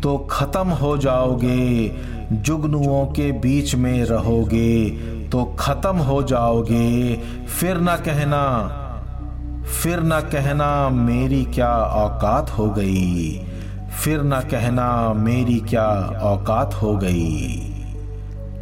[0.03, 1.91] तो खत्म हो जाओगे।
[2.31, 4.89] जुगनुओं के बीच में रहोगे
[5.31, 7.15] तो खत्म हो जाओगे।
[7.59, 8.43] फिर ना कहना,
[9.83, 13.31] फिर ना कहना मेरी क्या औकात हो गई।
[14.03, 15.87] फिर न कहना मेरी क्या
[16.23, 17.57] औकात हो गई।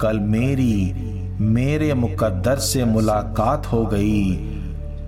[0.01, 4.35] कल मेरी मेरे मुकद्दर से मुलाकात हो गई।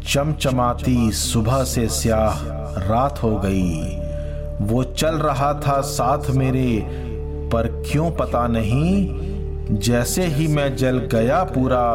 [0.08, 2.44] चमचमाती सुबह से स्याह
[2.90, 3.98] रात हो गई।
[4.62, 6.84] वो चल रहा था साथ मेरे,
[7.54, 9.10] पर क्यों पता नहीं,
[9.78, 11.94] जैसे ही मैं जल गया पूरा,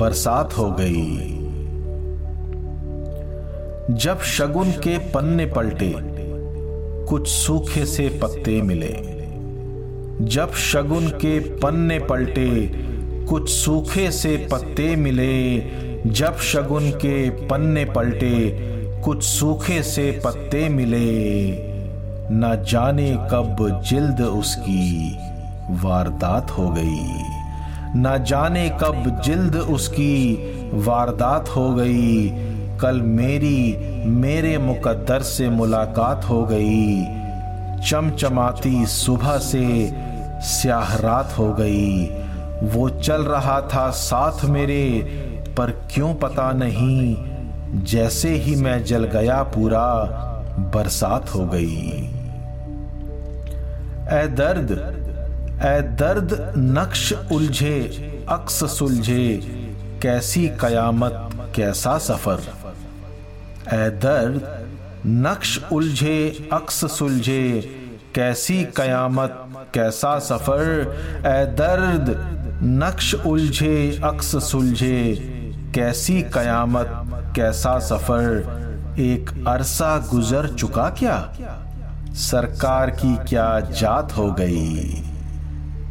[0.00, 1.16] बरसात हो गई।
[3.94, 5.94] जब शगुन के पन्ने पलटे,
[7.08, 8.94] कुछ सूखे से पत्ते मिले।
[10.24, 12.86] जब शगुन के पन्ने पलटे
[13.28, 15.58] कुछ सूखे से पत्ते मिले,
[16.10, 18.50] जब शगुन के पन्ने पलटे,
[19.04, 21.50] कुछ सूखे से पत्ते मिले।
[22.30, 25.16] न जाने कब जिल्द उसकी
[25.70, 27.22] वारदात हो गई।
[27.98, 30.34] न जाने कब जिल्द उसकी
[30.74, 32.28] वारदात हो गई।
[32.78, 33.76] कल मेरी,
[34.08, 37.04] मेरे मुकद्दर से मुलाकात हो गई।
[37.90, 39.94] चमचमाती सुबह से
[40.40, 42.06] स्याह रात हो गई।
[42.62, 44.84] वो चल रहा था साथ मेरे,
[45.58, 47.16] पर क्यों पता नहीं,
[47.84, 49.86] जैसे ही मैं जल गया पूरा,
[50.74, 51.76] बरसात हो गई।
[54.12, 54.70] ए दर्द
[55.56, 57.80] ए दर्द नक्श उलझे,
[58.28, 59.40] अक्स सुलझे,
[60.02, 62.40] कैसी कयामत, कैसा सफ़र।
[63.74, 64.66] ए दर्द
[65.06, 67.60] नक्श उलझे, अक्स सुलझे,
[68.14, 69.42] कैसी कयामत,
[69.74, 70.62] कैसा सफ़र।
[71.26, 75.14] ए दर्द नक्श उलझे, अक्स सुलझे,
[75.74, 76.86] कैसी कयामत,
[77.36, 78.36] कैसा सफ़र,
[78.98, 81.32] एक अरसा गुजर चुका क्या?
[82.10, 84.74] सरकार की क्या जात हो गई?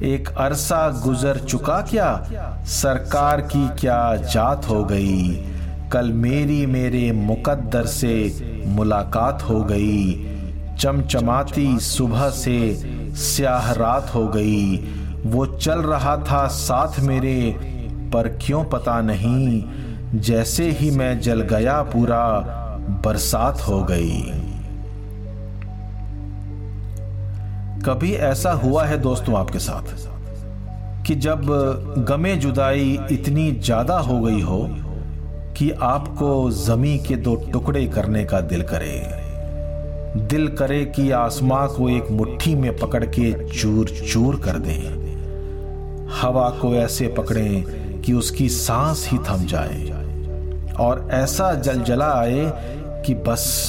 [0.03, 2.29] एक अरसा गुजर चुका क्या?
[2.65, 5.45] सरकार की क्या जात हो गई?
[5.91, 8.33] कल मेरी मेरे मुकद्दर से
[8.67, 10.31] मुलाकात हो गई।
[10.79, 12.75] चमचमाती सुबह से
[13.15, 14.94] स्याह रात हो गई।
[15.25, 17.51] वो चल रहा था साथ मेरे,
[18.13, 19.63] पर क्यों पता नहीं,
[20.19, 22.25] जैसे ही मैं जल गया पूरा
[23.05, 24.21] बरसात हो गई।
[27.85, 29.93] कभी ऐसा हुआ है दोस्तों आपके साथ,
[31.07, 31.41] कि जब
[32.09, 34.67] गमे जुदाई इतनी ज़्यादा हो गई हो,
[35.57, 38.95] कि आपको जमी के दो टुकड़े करने का दिल करे।
[40.27, 45.04] दिल करे कि आसमां को एक मुट्ठी में पकड़ के चूर चूर कर दें।
[46.11, 47.63] हवा को ऐसे पकड़ें
[48.01, 50.05] कि उसकी सांस ही थम जाए।
[50.79, 52.53] और ऐसा जल जला आए
[53.05, 53.65] कि बस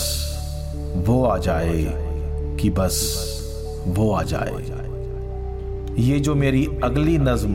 [0.97, 1.87] वो आ जाए,
[2.61, 3.27] कि बस
[3.87, 4.53] वो आ जाए।
[5.99, 7.55] ये जो मेरी अगली नज्म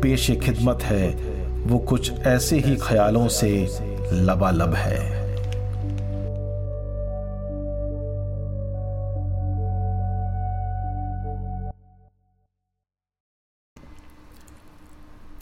[0.00, 1.32] पेश खिदमत है,
[1.66, 3.68] वो कुछ ऐसे ही ख्यालों से
[4.12, 5.21] लबालब है।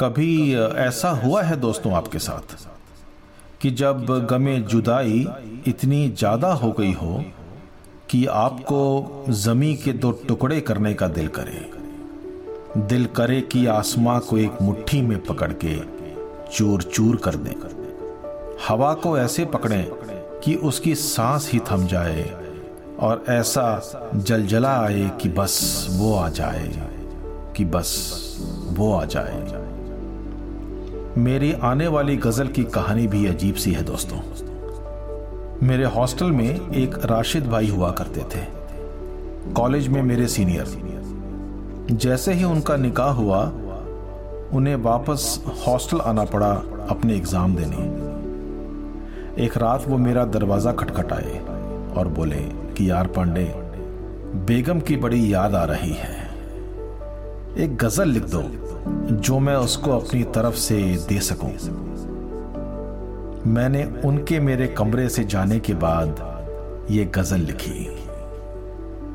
[0.01, 2.57] कभी ऐसा हुआ है दोस्तों आपके साथ
[3.62, 5.26] कि जब गमे जुदाई
[5.66, 7.24] इतनी ज़्यादा हो गई हो
[8.11, 11.70] कि आपको ज़मी के दो टुकड़े करने का दिल करे?
[12.76, 15.76] दिल करे कि आसमां को एक मुट्ठी में पकड़ के
[16.53, 17.55] चूर चूर कर दे।
[18.68, 19.86] हवा को ऐसे पकड़ें
[20.44, 22.30] कि उसकी सांस ही थम जाए
[22.98, 26.68] और ऐसा जलजला आए कि बस वो आ जाए,
[27.57, 28.36] कि बस
[28.70, 29.60] वो आ जाए।
[31.19, 34.19] मेरी आने वाली गज़ल की कहानी भी अजीब सी है दोस्तों।
[35.67, 38.45] मेरे हॉस्टल में एक राशिद भाई हुआ करते थे।
[39.53, 40.67] कॉलेज में मेरे सीनियर।
[41.91, 43.53] जैसे ही उनका निकाह हुआ,
[44.53, 46.53] उन्हें वापस हॉस्टल आना पड़ा
[46.91, 48.11] अपने एग्ज़ाम देने।
[49.45, 51.41] एक रात वो मेरा दरवाज़ा खटखटाए
[51.97, 52.41] और बोले
[52.77, 53.55] कि, यार पांडे,
[54.47, 56.31] बेगम की बड़ी याद आ रही है।
[57.59, 61.53] एक गज़ल लिख दो। जो मैं उसको अपनी तरफ़ से दे सकूँ।
[63.47, 66.26] मैंने उनके मेरे कमरे से जाने के बाद
[66.91, 68.05] ये गज़ल लिखी।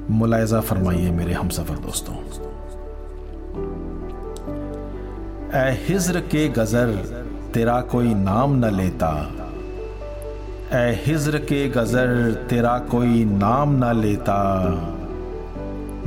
[0.09, 2.15] मुलायजा फरमाइए मेरे हम सफ़र दोस्तों।
[5.59, 6.91] ए हिज्र के गजर,
[7.53, 9.31] तेरा कोई नाम न लेता।
[10.73, 14.65] ए हिज्र के गजर, तेरा कोई नाम न लेता।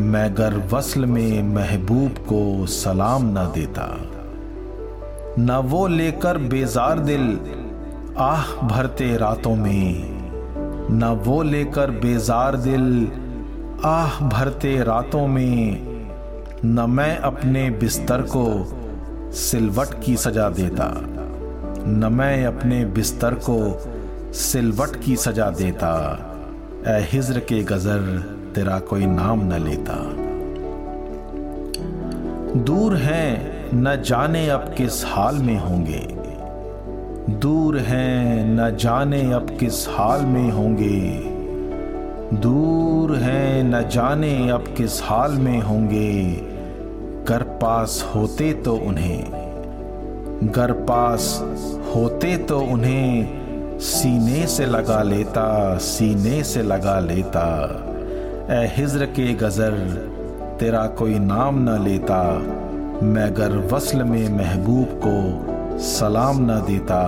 [0.00, 3.96] मैं गर वसल में महबूब को सलाम न देता।
[5.38, 7.38] न वो लेकर बेजार दिल,
[8.18, 10.04] आह भरते रातों में।
[10.90, 13.08] न वो लेकर बेजार दिल,
[13.84, 15.82] आह भरते रातों में।
[16.64, 18.72] न मैं अपने बिस्तर को
[19.32, 21.00] सिलवट की सजा देता।
[21.86, 23.82] न मैं अपने बिस्तर को
[24.32, 26.18] सिलवट की सजा देता।
[26.86, 29.94] ए हिज्र के गजर तेरा कोई नाम न लेता।
[32.62, 36.18] दूर हैं, न जाने अब किस हाल में होंगे।
[37.34, 41.00] दूर हैं, न जाने अब किस हाल में होंगे।
[42.36, 46.32] दूर हैं, न जाने अब किस हाल में होंगे।
[47.24, 49.22] घर पास होते तो उन्हें,
[50.52, 51.40] घर पास
[51.96, 53.38] होते तो उन्हें,
[53.78, 57.84] सीने से लगा लेता, सीने से लगा लेता।
[58.50, 59.72] ए हिजर के गज़र,
[60.60, 62.22] तेरा कोई नाम न लेता
[63.02, 67.00] मैं गर वसल में महबूब को सलाम न देता।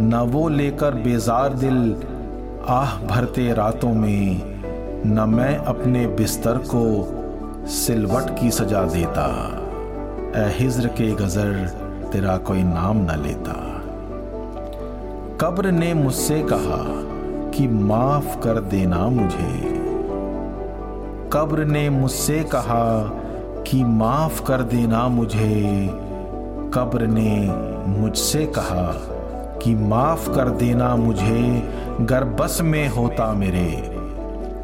[0.00, 1.96] न वो लेकर बेजार दिल,
[2.68, 4.42] आह भरते रातों में,
[5.06, 6.84] न मैं अपने बिस्तर को
[7.66, 9.26] सिलवट की सजा देता।
[10.36, 11.52] ए हिज्र के गजर,
[12.12, 13.52] तेरा कोई नाम न लेता।
[15.40, 16.84] कब्र ने मुझसे कहा
[17.50, 19.77] कि माफ़ कर देना मुझे।
[21.32, 23.02] कब्र ने मुझसे कहा
[23.66, 25.88] कि माफ़ कर देना मुझे।
[26.74, 27.52] कब्र ने
[27.86, 28.92] मुझसे कहा
[29.62, 33.90] कि माफ़ कर देना मुझे गर बस में होता मेरे।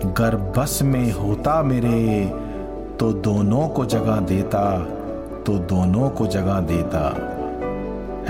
[0.06, 2.32] गर बस में होता मेरे
[3.00, 4.78] तो दोनों को जगह देता
[5.46, 7.08] तो दोनों को जगह देता।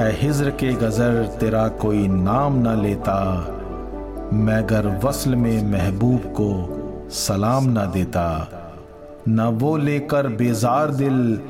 [0.05, 3.49] ए हिज्र के गजर, तेरा कोई नाम न लेता।
[4.33, 6.81] मैं गर वसल में महबूब को
[7.11, 8.27] सलाम न देता,
[9.29, 11.41] न वो लेकर बेजार दिल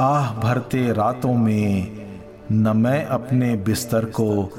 [0.00, 1.92] आह भरते रातों में,
[2.52, 4.50] न मैं अपने बिस्तर को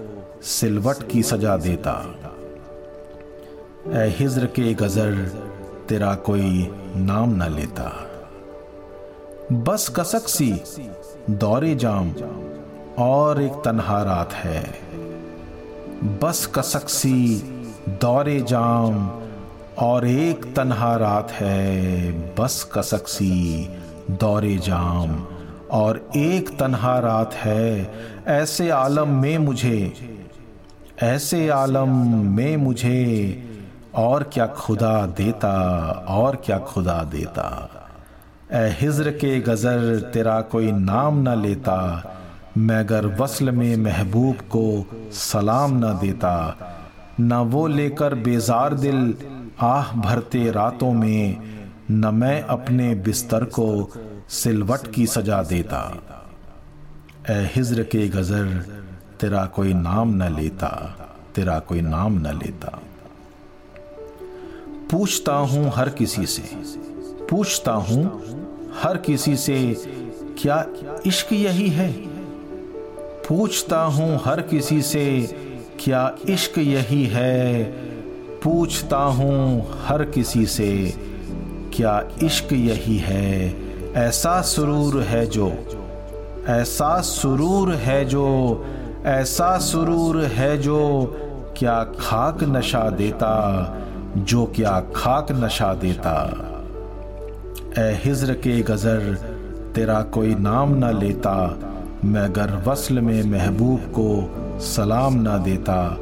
[0.41, 1.93] सिलवट की सजा देता।
[3.87, 5.15] ए हिज्र के गजर
[5.89, 7.91] तेरा कोई नाम न लेता।
[9.51, 10.61] बस कसक सी
[11.29, 12.13] दौरे जाम,
[12.99, 14.63] और एक तनहा रात है।
[16.23, 17.35] बस कसक सी
[17.89, 19.07] दौरे जाम
[19.79, 23.69] और एक तनहा रात है, बस कसक सी
[24.11, 25.27] दौरे जाम।
[25.71, 27.93] और एक तन्हा रात है,
[28.27, 29.93] ऐसे आलम में मुझे,
[31.03, 31.89] ऐसे आलम
[32.35, 33.43] में मुझे,
[33.95, 35.51] और क्या खुदा देता,
[36.09, 37.69] और क्या खुदा देता।
[38.51, 42.11] ए हिज्र के गज़र तेरा कोई नाम न लेता
[42.57, 46.57] मैं गर वसल में महबूब को सलाम न देता।
[47.19, 49.13] न वो लेकर बेजार दिल
[49.61, 51.37] आह भरते रातों में
[51.91, 53.89] न मैं अपने बिस्तर को
[54.29, 56.03] सिलवट की सजा देता।
[57.29, 58.45] ए हिज्र के गजर,
[59.19, 60.67] तेरा कोई नाम न लेता,
[61.35, 62.81] तेरा कोई नाम न लेता।
[64.91, 66.43] पूछता हूँ हर किसी से,
[67.29, 68.23] पूछता हूँ
[68.81, 69.77] हर किसी से,
[70.37, 70.65] क्या
[71.05, 71.91] इश्क यही है?
[73.27, 75.21] पूछता हूँ हर किसी से,
[75.79, 77.63] क्या इश्क यही है?
[78.45, 80.93] पूछता हूँ हर किसी से,
[81.73, 83.55] क्या इश्क यही है?
[83.93, 85.51] ऐसा सुरूर है जो,
[86.47, 88.65] ऐसा सुरूर है जो,
[89.05, 90.79] ऐसा सुरूर है जो
[91.57, 93.33] क्या खाक नशा देता,
[94.17, 96.15] जो क्या खाक नशा देता।
[97.77, 98.99] ए हिज्र के गजर,
[99.75, 101.59] तेरा कोई नाम न लेता,
[102.05, 104.09] मैं गर वसल में महबूब को
[104.59, 105.97] सलाम न देता।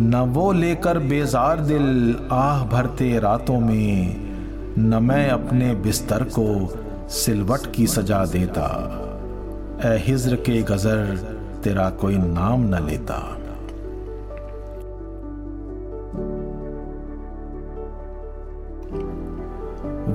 [0.00, 4.16] न वो लेकर बेजार दिल आह भरते रातों में,
[4.78, 6.78] न मैं अपने बिस्तर को
[7.08, 8.66] सिलवट की सजा देता।
[9.84, 11.16] ए हिज्र के गजर
[11.64, 13.34] तेरा कोई नाम न लेता।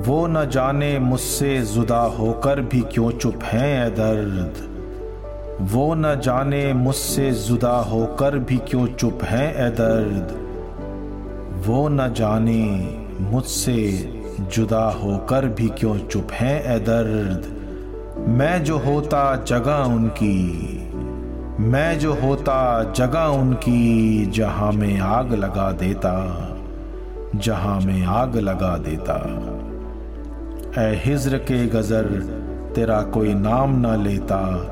[0.06, 4.73] वो न जाने मुझसे जुदा होकर भी क्यों चुप हैं ए दर्द?
[5.60, 10.32] वो न जाने मुझसे जुदा होकर भी क्यों चुप हैं, ए दर्द।
[11.66, 13.82] वो न जाने मुझसे
[14.40, 17.54] जुदा होकर भी क्यों चुप हैं, ए दर्द।
[18.28, 20.40] मैं जो होता जगह उनकी,
[21.62, 26.48] मैं जो होता जगह उनकी, जहाँ में आग लगा देता,
[27.36, 29.18] जहाँ में आग लगा देता।
[30.82, 32.04] ए हिज्र के गजर,
[32.74, 34.70] तेरा कोई नाम ना लेता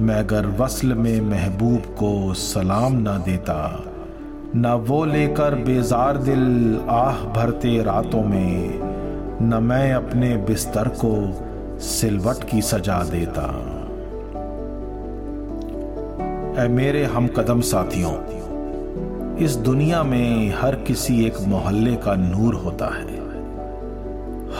[0.00, 3.84] मैं गर वसल में महबूब को सलाम ना देता,
[4.56, 8.78] न वो लेकर बेजार दिल आह भरते रातों में,
[9.42, 11.14] न मैं अपने बिस्तर को
[11.80, 13.46] सिलवट की सजा देता।
[16.64, 18.12] ऐ मेरे हम कदम साथियों,
[19.36, 23.22] इस दुनिया में हर किसी एक मोहल्ले का नूर होता है।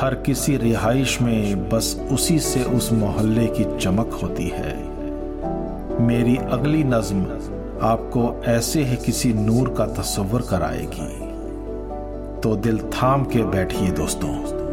[0.01, 4.94] हर किसी रिहाइश में बस उसी से उस मोहल्ले की चमक होती है।
[6.01, 7.23] मेरी अगली नज्म
[7.83, 11.25] आपको ऐसे ही किसी नूर का तस्वर कराएगी।
[12.41, 14.64] तो दिल थाम के बैठिए दोस्तों।